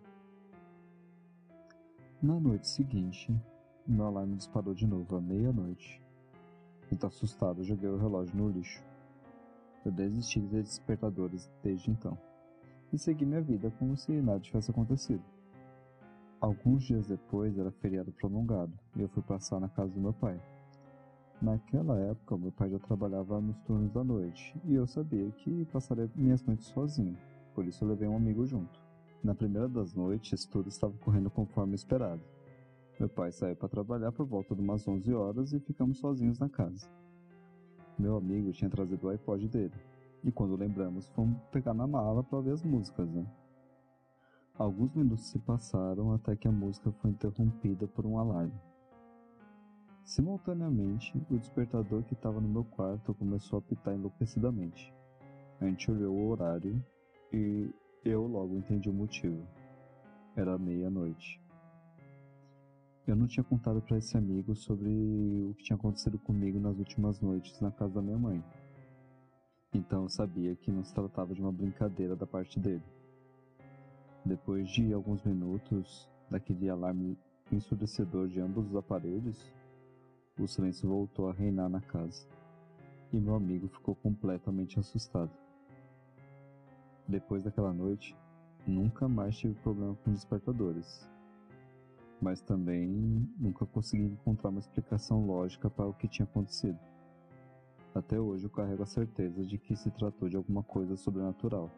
Na 2.24 2.40
noite 2.40 2.70
seguinte, 2.70 3.36
meu 3.86 4.06
alarme 4.06 4.38
disparou 4.38 4.74
de 4.74 4.88
novo 4.88 5.18
à 5.18 5.20
meia-noite. 5.20 6.02
Muito 6.90 7.06
assustado, 7.06 7.66
joguei 7.66 7.90
o 7.90 7.98
relógio 7.98 8.34
no 8.38 8.48
lixo. 8.48 8.82
Eu 9.84 9.92
desisti 9.92 10.40
de 10.40 10.62
despertadores 10.62 11.52
desde 11.62 11.92
então 11.92 12.18
e 12.94 12.98
segui 12.98 13.26
minha 13.26 13.42
vida 13.42 13.70
como 13.72 13.98
se 13.98 14.14
nada 14.22 14.40
tivesse 14.40 14.72
acontecido. 14.72 15.24
Alguns 16.40 16.86
dias 16.86 17.06
depois 17.08 17.58
era 17.58 17.72
feriado 17.72 18.14
prolongado 18.14 18.72
e 18.96 19.02
eu 19.02 19.10
fui 19.10 19.22
passar 19.22 19.60
na 19.60 19.68
casa 19.68 19.92
do 19.92 20.00
meu 20.00 20.14
pai. 20.14 20.40
Naquela 21.42 22.00
época, 22.00 22.38
meu 22.38 22.52
pai 22.52 22.70
já 22.70 22.80
trabalhava 22.80 23.42
nos 23.42 23.60
turnos 23.60 23.92
da 23.92 24.04
noite 24.04 24.60
e 24.64 24.74
eu 24.74 24.88
sabia 24.88 25.30
que 25.32 25.66
passaria 25.66 26.10
minhas 26.16 26.42
noites 26.44 26.68
sozinho, 26.68 27.18
por 27.54 27.66
isso 27.66 27.84
eu 27.84 27.90
levei 27.90 28.08
um 28.08 28.16
amigo 28.16 28.46
junto. 28.46 28.80
Na 29.22 29.36
primeira 29.36 29.68
das 29.68 29.94
noites, 29.94 30.46
tudo 30.46 30.70
estava 30.70 30.94
correndo 31.00 31.30
conforme 31.30 31.76
esperado. 31.76 32.22
Meu 32.98 33.10
pai 33.10 33.32
saiu 33.32 33.56
para 33.56 33.68
trabalhar 33.68 34.12
por 34.14 34.26
volta 34.26 34.56
de 34.56 34.62
umas 34.62 34.88
11 34.88 35.14
horas 35.14 35.52
e 35.52 35.60
ficamos 35.60 35.98
sozinhos 35.98 36.40
na 36.40 36.48
casa. 36.48 36.90
Meu 38.00 38.16
amigo 38.16 38.52
tinha 38.52 38.70
trazido 38.70 39.08
o 39.08 39.10
iPod 39.10 39.48
dele, 39.50 39.76
e 40.24 40.32
quando 40.32 40.56
lembramos, 40.56 41.10
fomos 41.10 41.38
pegar 41.52 41.74
na 41.74 41.86
mala 41.86 42.24
para 42.24 42.38
ouvir 42.38 42.52
as 42.52 42.64
músicas, 42.64 43.12
né? 43.12 43.26
Alguns 44.58 44.94
minutos 44.94 45.26
se 45.26 45.40
passaram 45.40 46.14
até 46.14 46.34
que 46.36 46.48
a 46.48 46.52
música 46.52 46.92
foi 46.94 47.12
interrompida 47.12 47.88
por 47.88 48.06
um 48.06 48.18
alarme. 48.18 48.54
Simultaneamente, 50.06 51.18
o 51.32 51.40
despertador 51.40 52.04
que 52.04 52.14
estava 52.14 52.40
no 52.40 52.48
meu 52.48 52.64
quarto 52.64 53.12
começou 53.16 53.58
a 53.58 53.60
apitar 53.60 53.96
enlouquecidamente. 53.96 54.94
A 55.60 55.66
gente 55.66 55.90
olhou 55.90 56.16
o 56.16 56.30
horário 56.30 56.80
e 57.34 57.74
eu 58.04 58.28
logo 58.28 58.56
entendi 58.56 58.88
o 58.88 58.94
motivo. 58.94 59.44
Era 60.36 60.60
meia-noite. 60.60 61.42
Eu 63.08 63.16
não 63.16 63.26
tinha 63.26 63.44
contado 63.44 63.82
para 63.82 63.98
esse 63.98 64.16
amigo 64.16 64.56
sobre 64.56 64.90
o 65.50 65.56
que 65.56 65.64
tinha 65.64 65.76
acontecido 65.76 66.20
comigo 66.20 66.60
nas 66.60 66.78
últimas 66.78 67.20
noites 67.20 67.60
na 67.60 67.72
casa 67.72 67.96
da 67.96 68.02
minha 68.04 68.20
mãe. 68.20 68.44
Então 69.74 70.04
eu 70.04 70.10
sabia 70.10 70.56
que 70.56 70.72
não 70.72 70.84
se 70.84 70.94
tratava 70.94 71.34
de 71.34 71.42
uma 71.42 71.52
brincadeira 71.52 72.16
da 72.16 72.28
parte 72.28 72.60
dele. 72.60 72.84
Depois 74.24 74.70
de 74.70 74.94
alguns 74.94 75.24
minutos 75.24 76.08
daquele 76.30 76.70
alarme 76.70 77.18
ensurdecedor 77.52 78.28
de 78.28 78.40
ambos 78.40 78.68
os 78.68 78.76
aparelhos, 78.76 79.52
o 80.38 80.48
silêncio 80.48 80.90
voltou 80.90 81.30
a 81.30 81.34
reinar 81.34 81.70
na 81.70 81.82
casa. 81.82 82.28
E 83.12 83.20
meu 83.20 83.36
amigo 83.36 83.68
ficou 83.68 83.96
completamente 83.96 84.80
assustado. 84.80 85.32
Depois 87.08 87.44
daquela 87.44 87.72
noite, 87.72 88.16
nunca 88.68 89.08
mais 89.08 89.38
tive 89.38 89.54
problema 89.56 89.96
com 90.04 90.12
despertadores. 90.12 91.10
Mas 92.22 92.42
também 92.42 92.88
nunca 93.38 93.66
consegui 93.66 94.06
encontrar 94.06 94.50
uma 94.50 94.60
explicação 94.60 95.26
lógica 95.26 95.70
para 95.70 95.88
o 95.88 95.94
que 95.94 96.08
tinha 96.08 96.26
acontecido. 96.26 96.80
Até 97.94 98.20
hoje 98.20 98.46
eu 98.46 98.50
carrego 98.50 98.84
a 98.84 98.88
certeza 98.88 99.46
de 99.46 99.58
que 99.58 99.76
se 99.76 99.90
tratou 99.92 100.28
de 100.28 100.36
alguma 100.36 100.64
coisa 100.64 100.98
sobrenatural. 100.98 101.72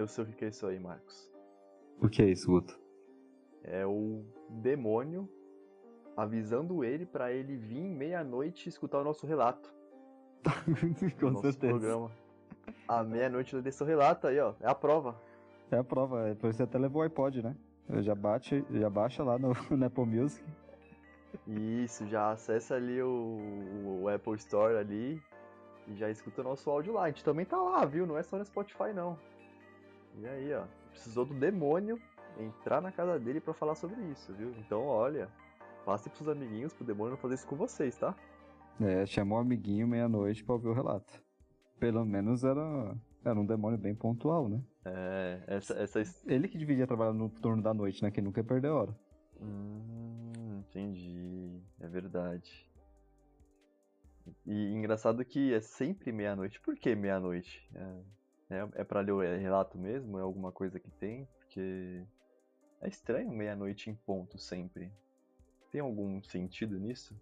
Eu 0.00 0.08
sei 0.08 0.24
o 0.24 0.26
que 0.28 0.46
é 0.46 0.48
isso 0.48 0.66
aí, 0.66 0.80
Marcos. 0.80 1.30
O 2.00 2.08
que 2.08 2.22
é 2.22 2.24
isso, 2.24 2.50
Guto? 2.50 2.80
É 3.62 3.84
o 3.84 4.24
demônio 4.48 5.28
avisando 6.16 6.82
ele 6.82 7.04
para 7.04 7.30
ele 7.34 7.54
vir 7.54 7.86
meia-noite 7.86 8.66
escutar 8.66 9.00
o 9.00 9.04
nosso 9.04 9.26
relato. 9.26 9.70
Com 11.20 11.32
nosso 11.32 11.52
certeza. 11.52 11.74
programa. 11.74 12.10
À 12.88 13.04
meia-noite 13.04 13.54
ele 13.54 13.68
o 13.68 13.84
relato 13.84 14.26
aí, 14.26 14.40
ó. 14.40 14.54
É 14.58 14.70
a 14.70 14.74
prova. 14.74 15.20
É 15.70 15.76
a 15.76 15.84
prova, 15.84 16.28
é, 16.28 16.34
você 16.34 16.62
até 16.62 16.78
levou 16.78 17.02
o 17.02 17.04
iPod, 17.04 17.42
né? 17.42 17.54
Já, 18.00 18.14
bate, 18.14 18.64
já 18.70 18.88
baixa 18.88 19.22
lá 19.22 19.38
no, 19.38 19.52
no 19.76 19.84
Apple 19.84 20.06
Music. 20.06 20.42
Isso, 21.46 22.06
já 22.06 22.30
acessa 22.30 22.74
ali 22.74 23.02
o, 23.02 24.00
o 24.02 24.08
Apple 24.08 24.36
Store 24.36 24.76
ali 24.76 25.22
e 25.86 25.94
já 25.94 26.08
escuta 26.08 26.40
o 26.40 26.44
nosso 26.44 26.70
áudio 26.70 26.94
lá. 26.94 27.02
A 27.02 27.08
gente 27.08 27.22
também 27.22 27.44
tá 27.44 27.60
lá, 27.60 27.84
viu? 27.84 28.06
Não 28.06 28.16
é 28.16 28.22
só 28.22 28.38
no 28.38 28.44
Spotify, 28.46 28.94
não. 28.94 29.18
E 30.16 30.26
aí, 30.26 30.52
ó. 30.54 30.64
Precisou 30.90 31.24
do 31.24 31.34
demônio 31.34 32.00
entrar 32.38 32.80
na 32.80 32.92
casa 32.92 33.18
dele 33.18 33.40
pra 33.40 33.54
falar 33.54 33.74
sobre 33.74 34.00
isso, 34.10 34.32
viu? 34.34 34.50
Então, 34.58 34.84
olha, 34.84 35.28
passe 35.84 36.08
pros 36.10 36.28
amiguinhos 36.28 36.72
pro 36.72 36.84
demônio 36.84 37.12
não 37.12 37.18
fazer 37.18 37.34
isso 37.34 37.46
com 37.46 37.56
vocês, 37.56 37.96
tá? 37.96 38.14
É, 38.80 39.04
chamou 39.06 39.38
o 39.38 39.40
amiguinho 39.40 39.86
meia-noite 39.86 40.44
pra 40.44 40.54
ouvir 40.54 40.68
o 40.68 40.72
relato. 40.72 41.22
Pelo 41.78 42.04
menos 42.04 42.44
era, 42.44 42.96
era 43.24 43.38
um 43.38 43.44
demônio 43.44 43.78
bem 43.78 43.94
pontual, 43.94 44.48
né? 44.48 44.62
É, 44.84 45.42
essa, 45.46 45.74
essa 45.74 46.02
Ele 46.26 46.48
que 46.48 46.58
devia 46.58 46.86
trabalhar 46.86 47.12
no 47.12 47.28
turno 47.28 47.62
da 47.62 47.74
noite, 47.74 48.02
né? 48.02 48.10
Que 48.10 48.20
nunca 48.20 48.40
ia 48.40 48.44
perder 48.44 48.68
hora. 48.68 48.96
Hum, 49.40 50.62
entendi. 50.68 51.60
É 51.78 51.88
verdade. 51.88 52.68
E 54.46 54.72
engraçado 54.72 55.24
que 55.24 55.52
é 55.52 55.60
sempre 55.60 56.12
meia-noite. 56.12 56.60
Por 56.60 56.76
que 56.76 56.94
meia-noite? 56.94 57.68
É, 57.74 58.00
é, 58.50 58.80
é 58.80 58.84
pra 58.84 59.00
ler 59.00 59.12
o 59.12 59.20
relato 59.20 59.78
mesmo? 59.78 60.18
É 60.18 60.22
alguma 60.22 60.50
coisa 60.50 60.80
que 60.80 60.90
tem? 60.90 61.26
Porque 61.38 62.04
é 62.80 62.88
estranho 62.88 63.30
meia-noite 63.30 63.88
em 63.88 63.94
ponto 63.94 64.38
sempre. 64.38 64.92
Tem 65.70 65.80
algum 65.80 66.22
sentido 66.22 66.78
nisso? 66.78 67.14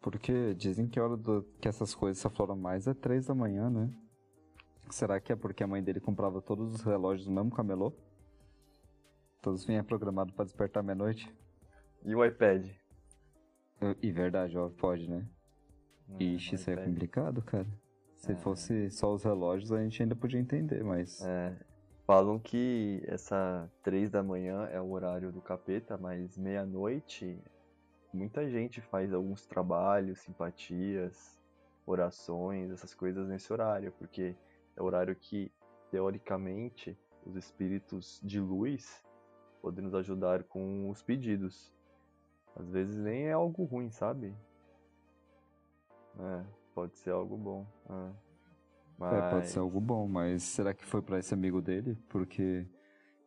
Porque 0.00 0.52
dizem 0.54 0.88
que 0.88 0.98
a 0.98 1.04
hora 1.04 1.16
do, 1.16 1.42
que 1.60 1.68
essas 1.68 1.94
coisas 1.94 2.18
se 2.18 2.26
afloram 2.26 2.56
mais 2.56 2.86
é 2.86 2.92
três 2.92 3.26
da 3.26 3.34
manhã, 3.34 3.70
né? 3.70 3.88
Será 4.90 5.18
que 5.18 5.32
é 5.32 5.36
porque 5.36 5.62
a 5.62 5.66
mãe 5.66 5.82
dele 5.82 6.00
comprava 6.00 6.42
todos 6.42 6.74
os 6.74 6.82
relógios 6.82 7.26
no 7.26 7.34
mesmo 7.34 7.50
camelô? 7.50 7.92
Todos 9.40 9.64
vinham 9.64 9.84
programados 9.84 10.34
para 10.34 10.44
despertar 10.44 10.82
meia-noite? 10.82 11.34
E 12.04 12.14
o 12.14 12.24
iPad? 12.24 12.66
E 14.02 14.12
verdade, 14.12 14.56
ó, 14.58 14.68
pode, 14.68 15.08
né? 15.08 15.26
Hum, 16.08 16.16
Ixi, 16.20 16.54
isso 16.54 16.70
é 16.70 16.76
complicado, 16.76 17.42
cara. 17.42 17.66
Se 18.24 18.32
é. 18.32 18.36
fosse 18.36 18.90
só 18.90 19.12
os 19.12 19.22
relógios, 19.22 19.70
a 19.70 19.82
gente 19.82 20.02
ainda 20.02 20.16
podia 20.16 20.40
entender, 20.40 20.82
mas. 20.82 21.20
É. 21.22 21.54
Falam 22.06 22.38
que 22.38 23.02
essa 23.06 23.70
três 23.82 24.10
da 24.10 24.22
manhã 24.22 24.64
é 24.66 24.80
o 24.80 24.90
horário 24.90 25.32
do 25.32 25.40
capeta, 25.40 25.96
mas 25.96 26.36
meia-noite 26.36 27.38
muita 28.12 28.48
gente 28.48 28.80
faz 28.80 29.12
alguns 29.12 29.46
trabalhos, 29.46 30.20
simpatias, 30.20 31.38
orações, 31.86 32.70
essas 32.70 32.94
coisas 32.94 33.26
nesse 33.26 33.52
horário, 33.52 33.92
porque 33.98 34.34
é 34.76 34.82
o 34.82 34.84
horário 34.84 35.14
que, 35.16 35.50
teoricamente, 35.90 36.96
os 37.26 37.36
espíritos 37.36 38.20
de 38.22 38.38
luz 38.38 39.02
podem 39.60 39.84
nos 39.84 39.94
ajudar 39.94 40.44
com 40.44 40.88
os 40.90 41.02
pedidos. 41.02 41.74
Às 42.54 42.70
vezes 42.70 42.96
nem 42.96 43.28
é 43.28 43.32
algo 43.32 43.64
ruim, 43.64 43.90
sabe? 43.90 44.34
É, 46.18 46.44
pode 46.74 46.96
ser 46.98 47.10
algo 47.10 47.36
bom. 47.36 47.66
É. 47.88 48.12
Mas... 48.98 49.12
é, 49.12 49.30
pode 49.30 49.48
ser 49.48 49.58
algo 49.58 49.80
bom, 49.80 50.06
mas 50.06 50.42
será 50.42 50.72
que 50.72 50.84
foi 50.84 51.02
para 51.02 51.18
esse 51.18 51.34
amigo 51.34 51.60
dele? 51.60 51.96
Porque 52.08 52.66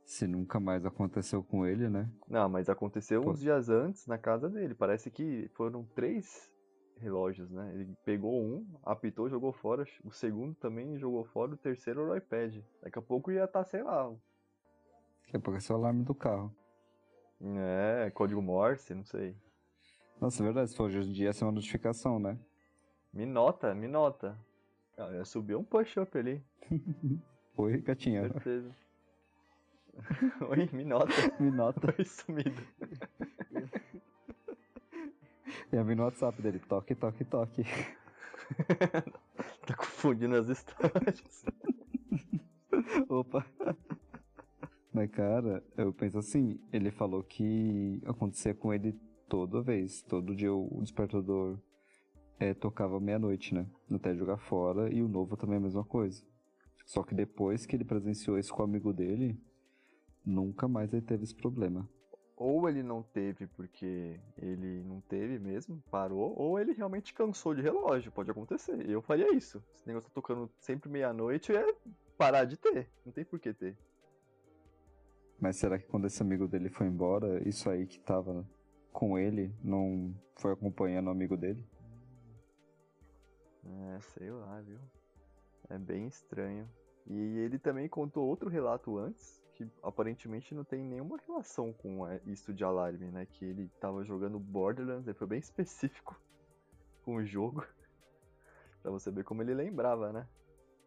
se 0.05 0.25
nunca 0.25 0.59
mais 0.59 0.85
aconteceu 0.85 1.43
com 1.43 1.65
ele, 1.65 1.89
né? 1.89 2.09
Não, 2.27 2.47
mas 2.47 2.69
aconteceu 2.69 3.21
Pô. 3.21 3.31
uns 3.31 3.39
dias 3.39 3.69
antes 3.69 4.07
na 4.07 4.17
casa 4.17 4.49
dele. 4.49 4.73
Parece 4.73 5.11
que 5.11 5.49
foram 5.53 5.83
três 5.83 6.49
relógios, 6.97 7.51
né? 7.51 7.71
Ele 7.73 7.93
pegou 8.05 8.41
um, 8.41 8.65
apitou, 8.83 9.29
jogou 9.29 9.51
fora. 9.51 9.85
O 10.03 10.11
segundo 10.11 10.55
também 10.55 10.97
jogou 10.97 11.25
fora. 11.25 11.53
O 11.53 11.57
terceiro 11.57 12.01
era 12.03 12.11
o 12.11 12.15
iPad. 12.15 12.63
Daqui 12.81 12.99
a 12.99 13.01
pouco 13.01 13.31
ia 13.31 13.43
estar, 13.43 13.59
tá, 13.59 13.65
sei 13.65 13.83
lá. 13.83 14.09
Daqui 15.25 15.35
a 15.35 15.39
pouco 15.39 15.57
é 15.57 15.59
só 15.59 15.73
o 15.73 15.77
alarme 15.77 16.03
do 16.03 16.15
carro. 16.15 16.55
É, 17.41 18.09
código 18.11 18.41
Morse, 18.41 18.95
não 18.95 19.03
sei. 19.03 19.35
Nossa, 20.19 20.41
é 20.41 20.45
verdade. 20.45 20.71
Se 20.71 20.77
for 20.77 20.85
hoje 20.85 21.09
em 21.09 21.13
dia, 21.13 21.29
essa 21.29 21.43
é 21.43 21.45
uma 21.45 21.51
notificação, 21.51 22.17
né? 22.17 22.39
Me 23.17 23.25
nota, 23.25 23.73
me 23.73 23.87
nota. 23.87 24.37
Ah, 24.95 25.25
subiu 25.25 25.57
um 25.57 25.63
push-up 25.63 26.15
ali. 26.15 26.39
Oi, 27.57 27.81
gatinha. 27.81 28.29
Certeza. 28.29 28.75
Oi, 30.47 30.69
me 30.71 30.83
nota. 30.83 31.11
me 31.41 31.49
nota. 31.49 31.95
Oi, 31.97 32.05
sumido. 32.05 32.61
Ia 35.73 35.83
vir 35.83 35.95
no 35.95 36.03
WhatsApp 36.03 36.39
dele, 36.43 36.59
toque, 36.59 36.93
toque, 36.93 37.25
toque. 37.25 37.63
tá 39.65 39.75
confundindo 39.75 40.35
as 40.35 40.47
histórias. 40.49 41.43
Opa. 43.09 43.43
Mas, 44.93 45.09
cara, 45.09 45.63
eu 45.75 45.91
penso 45.91 46.19
assim, 46.19 46.59
ele 46.71 46.91
falou 46.91 47.23
que 47.23 47.99
acontecia 48.05 48.53
com 48.53 48.71
ele 48.71 48.93
toda 49.27 49.59
vez. 49.63 50.03
Todo 50.03 50.35
dia 50.35 50.53
o 50.53 50.81
despertador 50.83 51.59
é, 52.39 52.53
tocava 52.53 52.99
meia-noite, 52.99 53.53
né? 53.53 53.65
Até 53.91 54.15
jogar 54.15 54.37
fora, 54.37 54.93
e 54.93 55.01
o 55.01 55.07
novo 55.07 55.35
também 55.37 55.55
é 55.55 55.57
a 55.57 55.63
mesma 55.63 55.83
coisa. 55.83 56.23
Só 56.85 57.03
que 57.03 57.13
depois 57.13 57.65
que 57.65 57.75
ele 57.75 57.83
presenciou 57.83 58.39
isso 58.39 58.53
com 58.53 58.61
o 58.61 58.65
amigo 58.65 58.93
dele, 58.93 59.37
Nunca 60.27 60.67
mais 60.67 60.91
ele 60.91 61.01
teve 61.01 61.23
esse 61.23 61.33
problema. 61.33 61.89
Ou 62.35 62.67
ele 62.67 62.83
não 62.83 63.01
teve 63.01 63.47
porque 63.47 64.19
ele 64.37 64.83
não 64.83 64.99
teve 64.99 65.39
mesmo, 65.39 65.81
parou, 65.89 66.37
ou 66.37 66.59
ele 66.59 66.73
realmente 66.73 67.13
cansou 67.13 67.55
de 67.55 67.61
relógio, 67.61 68.11
pode 68.11 68.29
acontecer. 68.29 68.87
Eu 68.89 69.01
faria 69.01 69.33
isso. 69.33 69.63
Esse 69.73 69.87
negócio 69.87 70.09
tá 70.09 70.13
tocando 70.13 70.51
sempre 70.59 70.89
meia-noite 70.89 71.55
é 71.55 71.73
parar 72.17 72.43
de 72.43 72.57
ter. 72.57 72.89
Não 73.05 73.13
tem 73.13 73.23
por 73.23 73.39
que 73.39 73.53
ter. 73.53 73.77
Mas 75.39 75.55
será 75.55 75.79
que 75.79 75.87
quando 75.87 76.07
esse 76.07 76.21
amigo 76.21 76.45
dele 76.45 76.69
foi 76.69 76.87
embora, 76.87 77.47
isso 77.47 77.69
aí 77.69 77.87
que 77.87 77.99
tava 78.01 78.45
com 78.91 79.17
ele 79.17 79.55
não 79.63 80.13
foi 80.35 80.51
acompanhando 80.51 81.07
o 81.07 81.11
amigo 81.11 81.37
dele? 81.37 81.65
É, 83.67 83.99
sei 83.99 84.31
lá, 84.31 84.61
viu? 84.61 84.79
É 85.69 85.77
bem 85.77 86.07
estranho. 86.07 86.69
E 87.05 87.39
ele 87.39 87.57
também 87.57 87.87
contou 87.87 88.27
outro 88.27 88.49
relato 88.49 88.97
antes, 88.97 89.41
que 89.55 89.67
aparentemente 89.81 90.53
não 90.53 90.63
tem 90.63 90.83
nenhuma 90.83 91.17
relação 91.25 91.73
com 91.73 92.07
é, 92.07 92.21
isso 92.25 92.53
de 92.53 92.63
alarme, 92.63 93.11
né? 93.11 93.25
Que 93.25 93.45
ele 93.45 93.69
tava 93.79 94.03
jogando 94.03 94.39
Borderlands, 94.39 95.07
ele 95.07 95.17
foi 95.17 95.27
bem 95.27 95.39
específico 95.39 96.19
com 97.03 97.15
o 97.15 97.25
jogo. 97.25 97.65
pra 98.81 98.91
você 98.91 99.11
ver 99.11 99.23
como 99.23 99.41
ele 99.41 99.53
lembrava, 99.53 100.11
né? 100.11 100.27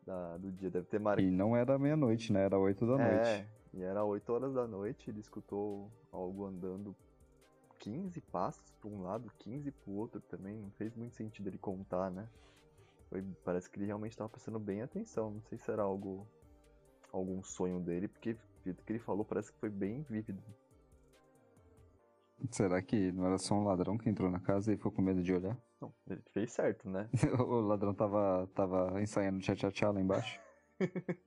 Da, 0.07 0.37
do 0.39 0.51
dia, 0.51 0.71
deve 0.71 0.87
ter 0.87 0.99
marcado. 0.99 1.27
E 1.27 1.31
não 1.31 1.57
era 1.57 1.79
meia-noite, 1.79 2.33
né? 2.33 2.45
Era 2.45 2.59
8 2.59 2.87
da 2.87 3.03
é, 3.03 3.15
noite. 3.15 3.51
E 3.75 3.83
era 3.83 4.05
8 4.05 4.33
horas 4.33 4.55
da 4.55 4.67
noite, 4.67 5.11
ele 5.11 5.21
escutou 5.21 5.91
algo 6.11 6.47
andando 6.47 6.97
15 7.79 8.21
passos 8.23 8.71
para 8.81 8.91
um 8.91 9.03
lado, 9.03 9.31
15 9.39 9.71
pro 9.71 9.93
outro 9.93 10.21
também. 10.21 10.59
Não 10.59 10.71
fez 10.73 10.95
muito 10.95 11.15
sentido 11.15 11.49
ele 11.49 11.59
contar, 11.59 12.11
né? 12.11 12.29
Foi, 13.11 13.23
parece 13.45 13.69
que 13.69 13.79
ele 13.79 13.87
realmente 13.87 14.13
estava 14.13 14.31
prestando 14.31 14.59
bem 14.59 14.83
atenção. 14.83 15.33
Não 15.33 15.43
sei 15.43 15.59
se 15.59 15.71
era 15.71 15.83
algo 15.83 16.27
algum 17.13 17.43
sonho 17.43 17.81
dele, 17.81 18.07
porque 18.07 18.37
o 18.65 18.75
que 18.75 18.93
ele 18.93 19.01
falou 19.01 19.25
parece 19.25 19.53
que 19.53 19.59
foi 19.59 19.69
bem 19.69 20.03
vívido. 20.09 20.41
Será 22.51 22.81
que 22.81 23.13
não 23.13 23.27
era 23.27 23.37
só 23.37 23.55
um 23.55 23.65
ladrão 23.65 23.99
que 23.99 24.09
entrou 24.09 24.31
na 24.31 24.41
casa 24.41 24.73
e 24.73 24.77
ficou 24.77 24.93
com 24.93 25.03
medo 25.03 25.23
de 25.23 25.35
olhar? 25.35 25.59
Não, 25.81 25.93
ele 26.09 26.23
fez 26.33 26.53
certo, 26.53 26.89
né? 26.89 27.09
o 27.39 27.61
ladrão 27.61 27.93
tava, 27.93 28.49
tava 28.55 29.03
ensaiando 29.03 29.41
tchá-tchá-tchá 29.41 29.91
lá 29.91 30.01
embaixo. 30.01 30.41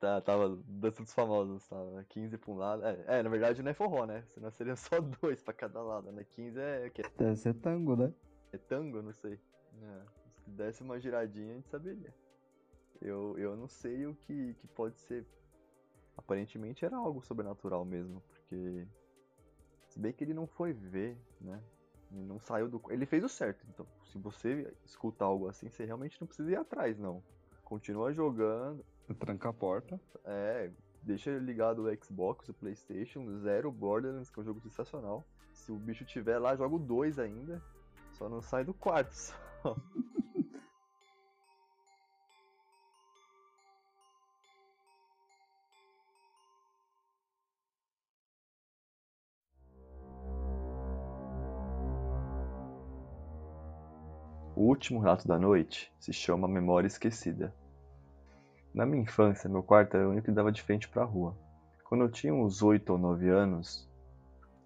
tá, 0.00 0.20
tava 0.22 0.56
dança 0.66 1.02
dos 1.02 1.12
famosos, 1.12 1.66
tava 1.68 2.04
15 2.04 2.38
pra 2.38 2.50
um 2.50 2.56
lado. 2.56 2.84
É, 2.84 3.04
é, 3.18 3.22
na 3.22 3.28
verdade 3.28 3.62
não 3.62 3.70
é 3.70 3.74
forró, 3.74 4.06
né? 4.06 4.24
Senão 4.34 4.50
seria 4.50 4.76
só 4.76 5.00
dois 5.00 5.42
pra 5.42 5.52
cada 5.52 5.82
lado, 5.82 6.10
né? 6.12 6.24
15 6.24 6.58
é 6.58 6.86
o 6.86 6.90
quê? 6.90 7.02
Deve 7.18 7.36
ser 7.36 7.54
tango, 7.54 7.96
né? 7.96 8.12
É 8.52 8.58
tango? 8.58 9.02
Não 9.02 9.12
sei. 9.12 9.38
É, 9.80 10.02
se 10.42 10.50
desse 10.50 10.82
uma 10.82 10.98
giradinha 10.98 11.52
a 11.52 11.54
gente 11.56 11.68
saberia. 11.68 12.12
Eu, 13.00 13.36
eu 13.38 13.56
não 13.56 13.68
sei 13.68 14.06
o 14.06 14.14
que, 14.14 14.54
que 14.54 14.66
pode 14.68 14.98
ser. 14.98 15.26
Aparentemente 16.16 16.84
era 16.84 16.96
algo 16.96 17.22
sobrenatural 17.22 17.84
mesmo, 17.84 18.20
porque. 18.28 18.86
Se 19.88 19.98
bem 19.98 20.12
que 20.12 20.24
ele 20.24 20.34
não 20.34 20.46
foi 20.46 20.72
ver, 20.72 21.18
né? 21.40 21.62
Ele 22.10 22.24
não 22.24 22.38
saiu 22.38 22.68
do. 22.68 22.80
Ele 22.90 23.06
fez 23.06 23.24
o 23.24 23.28
certo. 23.28 23.66
Então, 23.68 23.86
se 24.04 24.18
você 24.18 24.72
escuta 24.84 25.24
algo 25.24 25.48
assim, 25.48 25.68
você 25.68 25.84
realmente 25.84 26.20
não 26.20 26.26
precisa 26.26 26.50
ir 26.50 26.56
atrás, 26.56 26.98
não. 26.98 27.22
Continua 27.64 28.12
jogando. 28.12 28.84
Tranca 29.18 29.48
a 29.48 29.52
porta. 29.52 30.00
É, 30.24 30.70
deixa 31.02 31.36
ligado 31.38 31.84
o 31.84 32.04
Xbox, 32.04 32.48
o 32.48 32.54
PlayStation, 32.54 33.26
zero 33.38 33.70
Borderlands, 33.70 34.30
que 34.30 34.38
é 34.38 34.42
um 34.42 34.44
jogo 34.44 34.60
sensacional. 34.60 35.26
Se 35.52 35.72
o 35.72 35.76
bicho 35.76 36.04
tiver 36.04 36.38
lá, 36.38 36.56
joga 36.56 36.76
o 36.76 36.78
2 36.78 37.18
ainda. 37.18 37.62
Só 38.12 38.28
não 38.28 38.40
sai 38.40 38.64
do 38.64 38.74
quarto. 38.74 39.12
O 54.54 54.66
último 54.66 55.00
relato 55.00 55.26
da 55.26 55.38
noite 55.38 55.92
se 55.98 56.12
chama 56.12 56.48
Memória 56.48 56.86
Esquecida. 56.86 57.54
Na 58.74 58.84
minha 58.84 59.02
infância, 59.02 59.48
meu 59.48 59.62
quarto 59.62 59.96
era 59.96 60.06
o 60.06 60.10
único 60.10 60.26
que 60.26 60.32
dava 60.32 60.50
de 60.50 60.62
frente 60.62 60.88
para 60.88 61.02
a 61.02 61.06
rua. 61.06 61.36
Quando 61.84 62.04
eu 62.04 62.10
tinha 62.10 62.34
uns 62.34 62.62
8 62.62 62.90
ou 62.90 62.98
9 62.98 63.28
anos, 63.28 63.88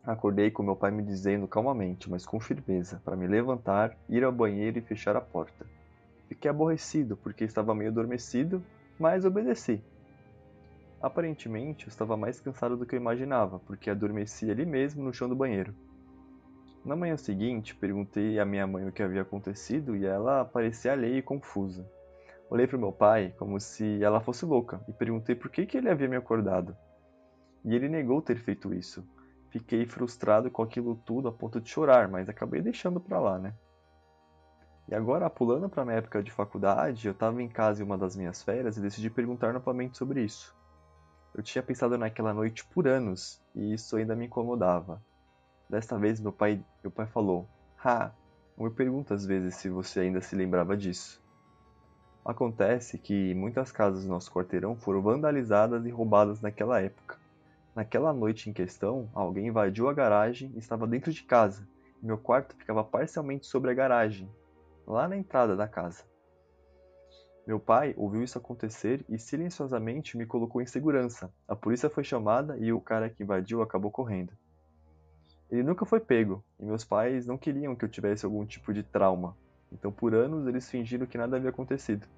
acordei 0.07 0.51
com 0.51 0.63
meu 0.63 0.77
pai 0.77 0.93
me 0.93 1.03
dizendo 1.03 1.49
calmamente, 1.49 2.09
mas 2.09 2.25
com 2.25 2.39
firmeza, 2.39 3.03
para 3.05 3.17
me 3.17 3.27
levantar, 3.27 3.97
ir 4.09 4.23
ao 4.23 4.31
banheiro 4.31 4.79
e 4.79 4.83
fechar 4.83 5.17
a 5.17 5.21
porta. 5.21 5.67
Fiquei 6.29 6.51
aborrecido 6.51 7.17
porque 7.17 7.45
estava 7.45 7.75
meio 7.75 7.91
adormecido, 7.91 8.63
mas 8.99 9.25
obedeci. 9.25 9.83
Aparentemente, 11.03 11.87
eu 11.87 11.89
estava 11.89 12.17
mais 12.17 12.41
cansado 12.41 12.77
do 12.77 12.87
que 12.87 12.95
eu 12.95 13.01
imaginava, 13.01 13.59
porque 13.61 13.91
adormeci 13.91 14.51
ali 14.51 14.65
mesmo 14.65 15.03
no 15.03 15.13
chão 15.13 15.29
do 15.29 15.37
banheiro. 15.37 15.75
Na 16.85 16.95
manhã 16.95 17.17
seguinte, 17.17 17.75
perguntei 17.75 18.39
à 18.39 18.45
minha 18.45 18.67
mãe 18.67 18.87
o 18.87 18.93
que 18.93 19.03
havia 19.03 19.23
acontecido 19.23 19.97
e 19.97 20.07
ela 20.07 20.45
parecia 20.45 20.93
alheia 20.93 21.19
e 21.19 21.23
confusa. 21.23 21.85
Olhei 22.49 22.67
para 22.67 22.79
meu 22.79 22.93
pai 22.93 23.35
como 23.37 23.59
se 23.59 24.03
ela 24.03 24.21
fosse 24.21 24.47
louca 24.47 24.81
e 24.89 24.93
perguntei 24.93 25.35
por 25.35 25.51
que, 25.51 25.67
que 25.67 25.77
ele 25.77 25.91
havia 25.91 26.09
me 26.09 26.15
acordado. 26.15 26.77
E 27.65 27.75
ele 27.75 27.89
negou 27.89 28.23
ter 28.23 28.37
feito 28.37 28.73
isso. 28.73 29.05
Fiquei 29.59 29.87
frustrado 29.87 30.51
com 30.51 30.63
aquilo 30.63 30.95
tudo 30.97 31.29
a 31.29 31.33
ponto 31.33 31.59
de 31.59 31.71
chorar, 31.71 32.09
mas 32.09 32.29
acabei 32.29 32.61
deixando 32.61 33.01
para 33.01 33.19
lá, 33.19 33.39
né? 33.39 33.55
E 34.87 34.95
agora, 34.95 35.31
pulando 35.31 35.67
para 35.67 35.83
minha 35.83 35.97
época 35.97 36.23
de 36.23 36.31
faculdade, 36.31 37.07
eu 37.07 37.13
estava 37.13 37.43
em 37.43 37.49
casa 37.49 37.83
em 37.83 37.87
uma 37.87 37.97
das 37.97 38.15
minhas 38.15 38.43
férias 38.43 38.77
e 38.77 38.83
decidi 38.83 39.09
perguntar 39.09 39.55
novamente 39.55 39.97
sobre 39.97 40.23
isso. 40.23 40.55
Eu 41.35 41.43
tinha 41.43 41.63
pensado 41.63 41.97
naquela 41.97 42.35
noite 42.35 42.67
por 42.67 42.87
anos 42.87 43.43
e 43.55 43.73
isso 43.73 43.97
ainda 43.97 44.15
me 44.15 44.27
incomodava. 44.27 45.03
Desta 45.71 45.99
vez 45.99 46.21
meu 46.21 46.33
pai, 46.33 46.63
meu 46.83 46.91
pai 46.91 47.07
falou: 47.07 47.49
"Ha, 47.83 48.13
Eu 48.59 48.65
me 48.65 48.71
pergunto 48.71 49.15
às 49.15 49.25
vezes 49.25 49.55
se 49.57 49.71
você 49.71 50.01
ainda 50.01 50.21
se 50.21 50.37
lembrava 50.37 50.77
disso. 50.77 51.21
Acontece 52.23 52.99
que 52.99 53.35
muitas 53.35 53.73
casas 53.73 54.05
do 54.05 54.11
nosso 54.11 54.31
quarteirão 54.31 54.77
foram 54.77 55.01
vandalizadas 55.01 55.87
e 55.87 55.91
roubadas 55.91 56.43
naquela 56.43 56.79
época. 56.81 57.19
Naquela 57.77 58.11
noite 58.11 58.49
em 58.49 58.55
questão, 58.55 59.11
alguém 59.13 59.49
invadiu 59.49 59.87
a 59.87 59.93
garagem 59.93 60.51
e 60.55 60.59
estava 60.59 60.87
dentro 60.87 61.13
de 61.13 61.23
casa. 61.23 61.69
Meu 62.03 62.17
quarto 62.17 62.57
ficava 62.57 62.83
parcialmente 62.83 63.47
sobre 63.47 63.71
a 63.71 63.75
garagem, 63.75 64.31
lá 64.87 65.07
na 65.07 65.15
entrada 65.15 65.55
da 65.55 65.69
casa. 65.69 66.03
Meu 67.47 67.61
pai 67.61 67.93
ouviu 67.99 68.23
isso 68.23 68.39
acontecer 68.39 69.05
e 69.11 69.19
silenciosamente 69.19 70.17
me 70.17 70.25
colocou 70.25 70.63
em 70.63 70.67
segurança. 70.67 71.31
A 71.47 71.55
polícia 71.55 71.91
foi 71.91 72.03
chamada 72.03 72.57
e 72.57 72.73
o 72.73 72.81
cara 72.81 73.11
que 73.11 73.23
invadiu 73.23 73.61
acabou 73.61 73.91
correndo. 73.91 74.33
Ele 75.51 75.63
nunca 75.63 75.85
foi 75.85 76.01
pego, 76.01 76.43
e 76.59 76.65
meus 76.65 76.83
pais 76.83 77.27
não 77.27 77.37
queriam 77.37 77.77
que 77.77 77.85
eu 77.85 77.91
tivesse 77.91 78.25
algum 78.25 78.47
tipo 78.47 78.73
de 78.73 78.83
trauma, 78.83 79.37
então 79.71 79.93
por 79.93 80.15
anos 80.15 80.47
eles 80.47 80.71
fingiram 80.71 81.07
que 81.07 81.19
nada 81.19 81.37
havia 81.37 81.51
acontecido. 81.51 82.09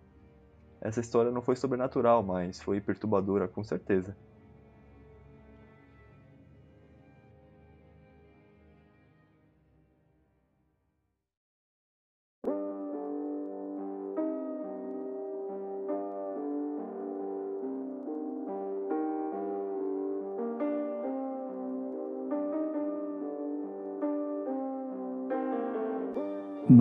Essa 0.80 1.00
história 1.00 1.32
não 1.32 1.42
foi 1.42 1.56
sobrenatural, 1.56 2.22
mas 2.22 2.62
foi 2.62 2.80
perturbadora 2.80 3.48
com 3.48 3.64
certeza. 3.64 4.16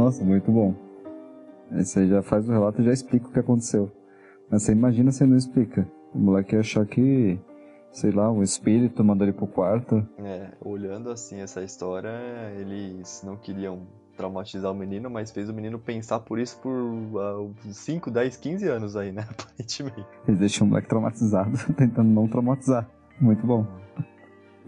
Nossa, 0.08 0.24
muito 0.24 0.50
bom. 0.50 0.74
Aí 1.70 2.08
já 2.08 2.22
faz 2.22 2.48
o 2.48 2.52
relato 2.54 2.82
e 2.82 2.86
já 2.86 2.94
explica 2.94 3.28
o 3.28 3.30
que 3.30 3.40
aconteceu. 3.40 3.92
Mas 4.50 4.64
você 4.64 4.72
imagina 4.72 5.12
se 5.12 5.26
não 5.26 5.36
explica. 5.36 5.86
O 6.14 6.18
moleque 6.18 6.56
ia 6.56 6.62
achar 6.62 6.86
que, 6.86 7.38
sei 7.92 8.12
lá, 8.12 8.32
um 8.32 8.42
espírito 8.42 9.04
mandou 9.04 9.28
ele 9.28 9.36
pro 9.36 9.46
quarto. 9.46 10.08
É, 10.18 10.52
olhando 10.62 11.10
assim 11.10 11.42
essa 11.42 11.62
história, 11.62 12.10
eles 12.58 13.22
não 13.26 13.36
queriam 13.36 13.82
traumatizar 14.16 14.72
o 14.72 14.74
menino, 14.74 15.10
mas 15.10 15.30
fez 15.30 15.50
o 15.50 15.54
menino 15.54 15.78
pensar 15.78 16.22
por 16.22 16.40
isso 16.40 16.58
por 16.62 16.72
uh, 16.72 17.54
5, 17.70 18.10
10, 18.10 18.38
15 18.38 18.66
anos 18.70 18.96
aí, 18.96 19.12
né? 19.12 19.28
Aparentemente. 19.30 20.06
Eles 20.26 20.40
deixam 20.40 20.66
o 20.66 20.70
moleque 20.70 20.88
traumatizado, 20.88 21.52
tentando 21.76 22.10
não 22.10 22.30
traumatizar. 22.30 22.90
Muito 23.20 23.46
bom. 23.46 23.68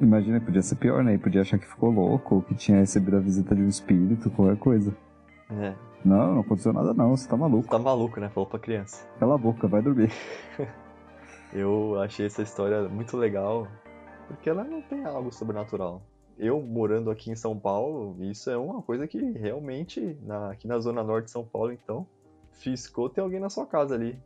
Imagina, 0.01 0.41
podia 0.41 0.61
ser 0.61 0.75
pior, 0.75 1.01
né? 1.01 1.13
Ele 1.13 1.23
podia 1.23 1.39
achar 1.39 1.57
que 1.57 1.65
ficou 1.65 1.91
louco, 1.91 2.35
ou 2.35 2.41
que 2.41 2.55
tinha 2.55 2.79
recebido 2.79 3.15
a 3.15 3.21
visita 3.21 3.55
de 3.55 3.61
um 3.61 3.69
espírito, 3.69 4.29
qualquer 4.31 4.57
coisa. 4.57 4.93
É. 5.49 5.75
Não, 6.05 6.35
não 6.35 6.41
aconteceu 6.41 6.71
nada 6.71 6.93
não, 6.93 7.15
você 7.15 7.27
tá 7.27 7.35
maluco. 7.35 7.69
Tá 7.69 7.79
maluco, 7.79 8.19
né? 8.19 8.29
Falou 8.29 8.47
pra 8.47 8.59
criança. 8.59 9.05
Cala 9.19 9.35
a 9.35 9.37
boca, 9.37 9.67
vai 9.67 9.81
dormir. 9.81 10.11
Eu 11.51 11.99
achei 11.99 12.27
essa 12.27 12.43
história 12.43 12.87
muito 12.87 13.17
legal, 13.17 13.67
porque 14.27 14.49
ela 14.49 14.63
não 14.63 14.81
tem 14.83 15.03
algo 15.03 15.33
sobrenatural. 15.33 16.01
Eu 16.37 16.61
morando 16.61 17.09
aqui 17.09 17.31
em 17.31 17.35
São 17.35 17.57
Paulo, 17.57 18.15
isso 18.23 18.49
é 18.49 18.57
uma 18.57 18.81
coisa 18.81 19.07
que 19.07 19.19
realmente, 19.31 20.17
na, 20.21 20.51
aqui 20.51 20.67
na 20.67 20.79
zona 20.79 21.03
norte 21.03 21.25
de 21.25 21.31
São 21.31 21.43
Paulo, 21.43 21.71
então, 21.73 22.05
fiscou 22.51 23.09
ter 23.09 23.21
alguém 23.21 23.39
na 23.39 23.49
sua 23.49 23.65
casa 23.65 23.95
ali. 23.95 24.17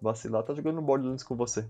Vacilar 0.00 0.42
tá 0.42 0.54
jogando 0.54 0.80
Borderlands 0.80 1.22
com 1.22 1.36
você. 1.36 1.68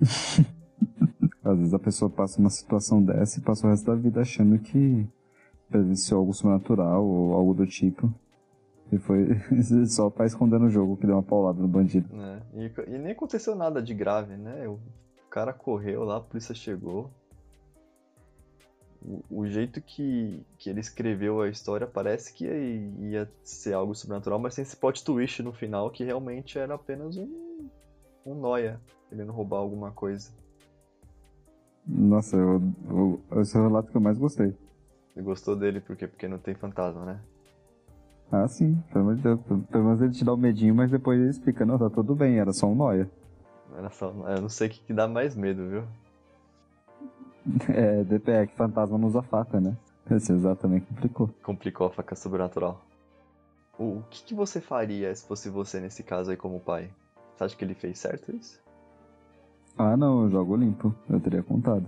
Às 1.44 1.58
vezes 1.58 1.74
a 1.74 1.78
pessoa 1.78 2.10
passa 2.10 2.38
uma 2.38 2.50
situação 2.50 3.02
dessa 3.02 3.38
e 3.38 3.42
passa 3.42 3.66
o 3.66 3.70
resto 3.70 3.86
da 3.86 3.94
vida 3.94 4.20
achando 4.20 4.58
que 4.58 5.06
presenciou 5.70 6.20
algo 6.20 6.34
sobrenatural 6.34 7.04
ou 7.04 7.32
algo 7.32 7.54
do 7.54 7.66
tipo. 7.66 8.12
E 8.92 8.98
foi 8.98 9.28
só 9.86 10.10
pra 10.10 10.26
esconder 10.26 10.58
no 10.58 10.68
jogo 10.68 10.96
que 10.96 11.06
deu 11.06 11.14
uma 11.14 11.22
paulada 11.22 11.60
no 11.60 11.68
bandido. 11.68 12.08
É, 12.14 12.42
e, 12.54 12.94
e, 12.94 12.98
nem 12.98 13.12
aconteceu 13.12 13.54
nada 13.54 13.80
de 13.80 13.94
grave, 13.94 14.36
né? 14.36 14.66
O 14.68 14.78
cara 15.30 15.52
correu 15.52 16.04
lá, 16.04 16.16
a 16.16 16.20
polícia 16.20 16.54
chegou. 16.54 17.10
O, 19.00 19.22
o 19.30 19.46
jeito 19.46 19.80
que, 19.80 20.44
que 20.58 20.68
ele 20.68 20.80
escreveu 20.80 21.40
a 21.40 21.48
história 21.48 21.86
parece 21.86 22.34
que 22.34 22.44
ia, 22.44 23.20
ia, 23.22 23.32
ser 23.42 23.72
algo 23.72 23.94
sobrenatural, 23.94 24.38
mas 24.38 24.56
tem 24.56 24.62
esse 24.62 24.76
plot 24.76 25.02
twist 25.02 25.42
no 25.42 25.52
final 25.52 25.90
que 25.90 26.04
realmente 26.04 26.58
era 26.58 26.74
apenas 26.74 27.16
um, 27.16 27.68
um 28.26 28.34
noia 28.34 28.78
querendo 29.08 29.32
roubar 29.32 29.58
alguma 29.58 29.90
coisa. 29.90 30.30
Nossa, 31.86 32.36
eu, 32.36 32.60
eu, 32.88 33.40
esse 33.40 33.56
é 33.56 33.60
o 33.60 33.62
relato 33.68 33.90
que 33.90 33.96
eu 33.96 34.00
mais 34.00 34.18
gostei. 34.18 34.54
Você 35.12 35.22
gostou 35.22 35.56
dele 35.56 35.80
por 35.80 35.96
quê? 35.96 36.06
Porque 36.06 36.28
não 36.28 36.38
tem 36.38 36.54
fantasma, 36.54 37.04
né? 37.04 37.20
Ah, 38.32 38.46
sim, 38.46 38.80
pelo 38.92 39.00
amor 39.00 39.16
de 39.16 39.22
Deus. 39.22 39.40
Pelo 39.70 39.84
menos 39.84 40.00
ele 40.00 40.12
te 40.12 40.24
dá 40.24 40.32
um 40.32 40.36
medinho, 40.36 40.74
mas 40.74 40.90
depois 40.90 41.20
ele 41.20 41.30
explica, 41.30 41.66
não, 41.66 41.78
tá 41.78 41.90
tudo 41.90 42.14
bem, 42.14 42.38
era 42.38 42.52
só 42.52 42.66
um 42.66 42.74
noia. 42.76 43.10
Era 43.76 43.90
só. 43.90 44.12
Eu 44.28 44.42
não 44.42 44.48
sei 44.48 44.68
o 44.68 44.70
que, 44.70 44.80
que 44.80 44.92
dá 44.92 45.08
mais 45.08 45.34
medo, 45.34 45.68
viu? 45.68 45.84
É, 47.74 48.04
DPE, 48.04 48.48
que 48.48 48.54
fantasma 48.54 48.98
não 48.98 49.08
usa 49.08 49.22
faca, 49.22 49.60
né? 49.60 49.76
Esse 50.10 50.32
exato 50.32 50.62
também 50.62 50.80
complicou. 50.80 51.30
Complicou 51.42 51.86
a 51.86 51.90
faca 51.90 52.14
sobrenatural. 52.14 52.80
O, 53.78 53.98
o 53.98 54.04
que, 54.10 54.24
que 54.24 54.34
você 54.34 54.60
faria 54.60 55.14
se 55.14 55.26
fosse 55.26 55.48
você 55.48 55.80
nesse 55.80 56.02
caso 56.02 56.30
aí 56.30 56.36
como 56.36 56.60
pai? 56.60 56.90
Você 57.34 57.44
acha 57.44 57.56
que 57.56 57.64
ele 57.64 57.74
fez 57.74 57.98
certo 57.98 58.30
isso? 58.36 58.60
Ah, 59.78 59.96
não, 59.96 60.24
eu 60.24 60.30
jogo 60.30 60.56
limpo. 60.56 60.94
Eu 61.08 61.18
teria 61.18 61.42
contado. 61.42 61.86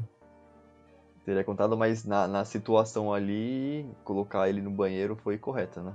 Teria 1.25 1.45
contado, 1.45 1.77
mas 1.77 2.05
na, 2.05 2.27
na 2.27 2.45
situação 2.45 3.13
ali, 3.13 3.87
colocar 4.03 4.49
ele 4.49 4.61
no 4.61 4.71
banheiro 4.71 5.15
foi 5.17 5.39
correta, 5.39 5.81
né? 5.81 5.93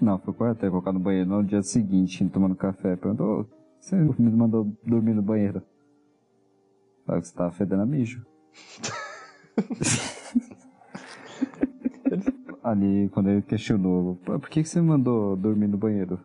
Não, 0.00 0.18
foi 0.18 0.32
correto. 0.32 0.64
Ia 0.64 0.70
colocar 0.70 0.92
no 0.92 1.00
banheiro 1.00 1.28
no 1.28 1.42
dia 1.42 1.62
seguinte, 1.62 2.24
tomando 2.28 2.54
café. 2.54 2.94
Perguntou, 2.94 3.48
você 3.80 3.96
me 3.96 4.30
mandou 4.30 4.70
dormir 4.84 5.14
no 5.14 5.22
banheiro? 5.22 5.60
Claro 7.04 7.20
que 7.20 7.28
você 7.28 7.34
tava 7.34 7.50
fedendo 7.50 7.82
a 7.82 7.86
mijo. 7.86 8.24
Ali, 12.62 13.08
quando 13.10 13.30
ele 13.30 13.42
questionou, 13.42 14.16
por 14.24 14.48
que, 14.48 14.62
que 14.62 14.68
você 14.68 14.80
me 14.80 14.88
mandou 14.88 15.36
dormir 15.36 15.68
no 15.68 15.78
banheiro? 15.78 16.18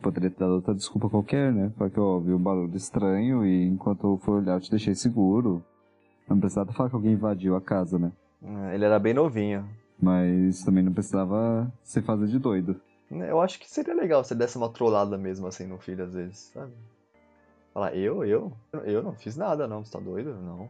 Poderia 0.00 0.30
ter 0.30 0.38
dado 0.38 0.54
outra 0.54 0.74
desculpa 0.74 1.08
qualquer, 1.08 1.52
né? 1.52 1.72
Falar 1.76 1.90
que 1.90 1.98
eu 1.98 2.04
ouvi 2.04 2.32
um 2.32 2.38
barulho 2.38 2.76
estranho 2.76 3.44
e 3.44 3.66
enquanto 3.66 4.06
eu 4.06 4.18
fui 4.18 4.34
olhar 4.34 4.54
eu 4.54 4.60
te 4.60 4.70
deixei 4.70 4.94
seguro. 4.94 5.64
Não 6.28 6.40
precisava 6.40 6.72
falar 6.72 6.88
que 6.88 6.96
alguém 6.96 7.12
invadiu 7.12 7.54
a 7.56 7.60
casa, 7.60 7.98
né? 7.98 8.12
Ele 8.72 8.84
era 8.84 8.98
bem 8.98 9.14
novinho. 9.14 9.68
Mas 10.00 10.62
também 10.62 10.82
não 10.82 10.92
precisava 10.92 11.72
se 11.82 12.02
fazer 12.02 12.26
de 12.26 12.38
doido. 12.38 12.80
Eu 13.10 13.40
acho 13.40 13.58
que 13.58 13.70
seria 13.70 13.94
legal 13.94 14.24
se 14.24 14.34
desse 14.34 14.58
uma 14.58 14.68
trollada 14.68 15.16
mesmo 15.16 15.46
assim 15.46 15.66
no 15.66 15.78
filho 15.78 16.04
às 16.04 16.12
vezes, 16.12 16.50
sabe? 16.52 16.72
Falar, 17.72 17.94
eu, 17.94 18.24
eu? 18.24 18.52
Eu 18.84 19.02
não 19.02 19.14
fiz 19.14 19.36
nada 19.36 19.68
não, 19.68 19.84
você 19.84 19.92
tá 19.92 20.00
doido? 20.00 20.34
Não. 20.34 20.68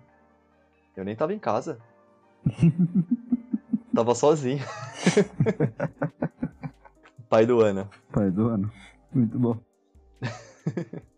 Eu 0.97 1.05
nem 1.05 1.17
tava 1.17 1.33
em 1.33 1.39
casa. 1.39 1.79
tava 3.95 4.15
sozinho. 4.15 4.65
Pai 7.29 7.47
do 7.47 7.61
ano. 7.61 7.89
Pai 8.13 8.31
do 8.31 8.49
ano. 8.49 8.71
Muito 9.13 9.39
bom. 9.39 9.59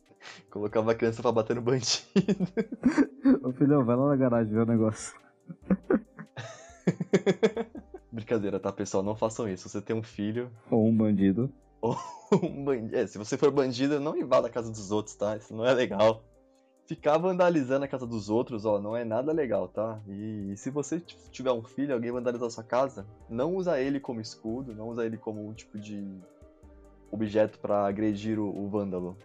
Colocava 0.50 0.92
a 0.92 0.94
criança 0.94 1.22
pra 1.22 1.32
bater 1.32 1.56
no 1.56 1.62
bandido. 1.62 2.04
Ô 3.42 3.52
filhão, 3.52 3.84
vai 3.84 3.96
lá 3.96 4.08
na 4.08 4.16
garagem 4.16 4.52
ver 4.52 4.60
o 4.60 4.66
negócio. 4.66 5.18
Brincadeira, 8.10 8.58
tá, 8.58 8.72
pessoal? 8.72 9.02
Não 9.02 9.14
façam 9.14 9.48
isso. 9.48 9.68
Você 9.68 9.80
tem 9.80 9.94
um 9.94 10.02
filho. 10.02 10.50
Ou 10.70 10.86
um 10.86 10.96
bandido. 10.96 11.52
Ou 11.80 11.96
um 12.42 12.64
bandido. 12.64 12.96
É, 12.96 13.06
se 13.06 13.18
você 13.18 13.36
for 13.36 13.50
bandido, 13.50 14.00
não 14.00 14.16
invada 14.16 14.48
a 14.48 14.50
casa 14.50 14.70
dos 14.70 14.90
outros, 14.90 15.14
tá? 15.14 15.36
Isso 15.36 15.54
não 15.54 15.64
é 15.64 15.72
legal. 15.72 16.22
Ficar 16.86 17.18
vandalizando 17.18 17.84
a 17.84 17.88
casa 17.88 18.06
dos 18.06 18.30
outros, 18.30 18.64
ó, 18.64 18.80
não 18.80 18.96
é 18.96 19.04
nada 19.04 19.30
legal, 19.30 19.68
tá? 19.68 20.00
E, 20.08 20.52
e 20.52 20.56
se 20.56 20.70
você 20.70 20.98
tiver 21.30 21.52
um 21.52 21.62
filho, 21.62 21.92
alguém 21.92 22.10
vandalizar 22.10 22.46
a 22.46 22.50
sua 22.50 22.64
casa, 22.64 23.06
não 23.28 23.54
usa 23.54 23.78
ele 23.78 24.00
como 24.00 24.22
escudo, 24.22 24.74
não 24.74 24.88
usa 24.88 25.04
ele 25.04 25.18
como 25.18 25.46
um 25.46 25.52
tipo 25.52 25.78
de 25.78 26.18
objeto 27.10 27.58
para 27.58 27.86
agredir 27.86 28.38
o, 28.38 28.48
o, 28.48 28.68
vândalo. 28.68 29.16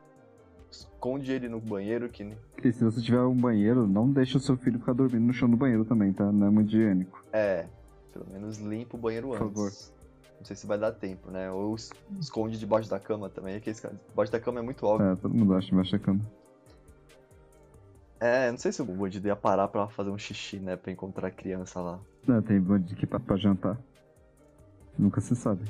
Esconde 0.74 1.32
ele 1.32 1.48
no 1.48 1.60
banheiro 1.60 2.10
que. 2.10 2.24
E 2.64 2.72
se 2.72 2.84
você 2.84 3.00
tiver 3.02 3.22
um 3.22 3.36
banheiro, 3.36 3.88
não 3.88 4.10
deixe 4.12 4.36
o 4.38 4.40
seu 4.40 4.58
filho 4.58 4.80
ficar 4.80 4.94
dormindo 4.94 5.26
no 5.26 5.34
chão 5.34 5.48
do 5.50 5.56
banheiro 5.56 5.86
também, 5.86 6.12
tá? 6.12 6.32
Não 6.32 6.48
é 6.48 6.50
muito 6.50 6.70
higiênico. 6.76 7.24
É, 7.32 7.68
pelo 8.12 8.26
menos 8.32 8.58
limpa 8.58 8.98
o 8.98 9.00
banheiro 9.00 9.28
Por 9.28 9.36
antes. 9.36 9.48
favor. 9.54 9.72
Não 10.40 10.46
sei 10.46 10.56
se 10.56 10.66
vai 10.66 10.78
dar 10.80 10.92
tempo, 10.92 11.30
né? 11.30 11.52
Ou 11.52 11.76
es- 11.76 11.92
esconde 12.20 12.58
debaixo 12.58 12.90
da 12.90 13.00
cama 13.00 13.30
também, 13.30 13.60
que 13.60 13.70
esse 13.70 13.82
cara- 13.82 13.96
debaixo 14.10 14.32
da 14.32 14.40
cama 14.40 14.60
é 14.60 14.64
muito 14.64 14.84
alto. 14.86 15.04
É, 15.04 15.16
todo 15.16 15.34
mundo 15.34 15.54
acha 15.54 15.72
embaixo 15.72 15.92
da 15.92 16.00
cama. 16.00 16.20
É, 18.20 18.50
não 18.50 18.58
sei 18.58 18.72
se 18.72 18.82
o 18.82 18.86
bandido 18.86 19.28
ia 19.28 19.36
parar 19.36 19.68
pra 19.68 19.88
fazer 19.88 20.10
um 20.10 20.18
xixi, 20.18 20.58
né? 20.58 20.76
Pra 20.76 20.92
encontrar 20.92 21.28
a 21.28 21.32
criança 21.32 21.80
lá. 21.82 22.00
Não, 22.26 22.42
tem 22.42 22.60
bandido 22.60 22.96
que 22.96 23.06
pra, 23.06 23.20
pra 23.20 23.36
jantar. 23.36 23.78
Nunca 24.98 25.20
se 25.22 25.36
sabe. 25.36 25.62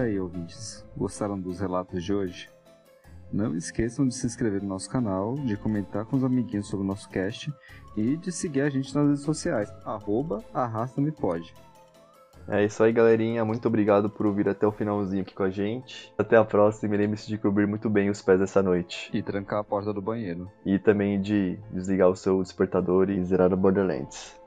Aí, 0.00 0.18
ouvintes, 0.18 0.84
gostaram 0.96 1.38
dos 1.38 1.60
relatos 1.60 2.02
de 2.02 2.12
hoje? 2.12 2.48
Não 3.32 3.56
esqueçam 3.56 4.08
de 4.08 4.14
se 4.14 4.26
inscrever 4.26 4.62
no 4.62 4.68
nosso 4.68 4.90
canal, 4.90 5.34
de 5.34 5.56
comentar 5.56 6.04
com 6.04 6.16
os 6.16 6.24
amiguinhos 6.24 6.66
sobre 6.66 6.84
o 6.84 6.88
nosso 6.88 7.08
cast 7.08 7.52
e 7.96 8.16
de 8.16 8.32
seguir 8.32 8.62
a 8.62 8.70
gente 8.70 8.94
nas 8.94 9.06
redes 9.06 9.22
sociais, 9.22 9.72
arroba 9.84 10.42
arrasta-me-pode. 10.52 11.54
É 12.48 12.64
isso 12.64 12.82
aí, 12.82 12.92
galerinha. 12.92 13.44
Muito 13.44 13.68
obrigado 13.68 14.10
por 14.10 14.26
ouvir 14.26 14.48
até 14.48 14.66
o 14.66 14.72
finalzinho 14.72 15.22
aqui 15.22 15.34
com 15.34 15.44
a 15.44 15.50
gente. 15.50 16.12
Até 16.18 16.36
a 16.36 16.44
próxima 16.44 16.94
e 16.94 16.98
lembre-se 16.98 17.28
de 17.28 17.38
cobrir 17.38 17.66
muito 17.66 17.88
bem 17.88 18.10
os 18.10 18.20
pés 18.22 18.40
essa 18.40 18.60
noite. 18.60 19.08
E 19.14 19.22
trancar 19.22 19.60
a 19.60 19.64
porta 19.64 19.92
do 19.92 20.02
banheiro. 20.02 20.50
E 20.66 20.76
também 20.78 21.20
de 21.20 21.58
desligar 21.70 22.08
o 22.08 22.16
seu 22.16 22.42
despertador 22.42 23.08
e 23.08 23.22
zerar 23.22 23.52
o 23.52 23.56
Borderlands. 23.56 24.39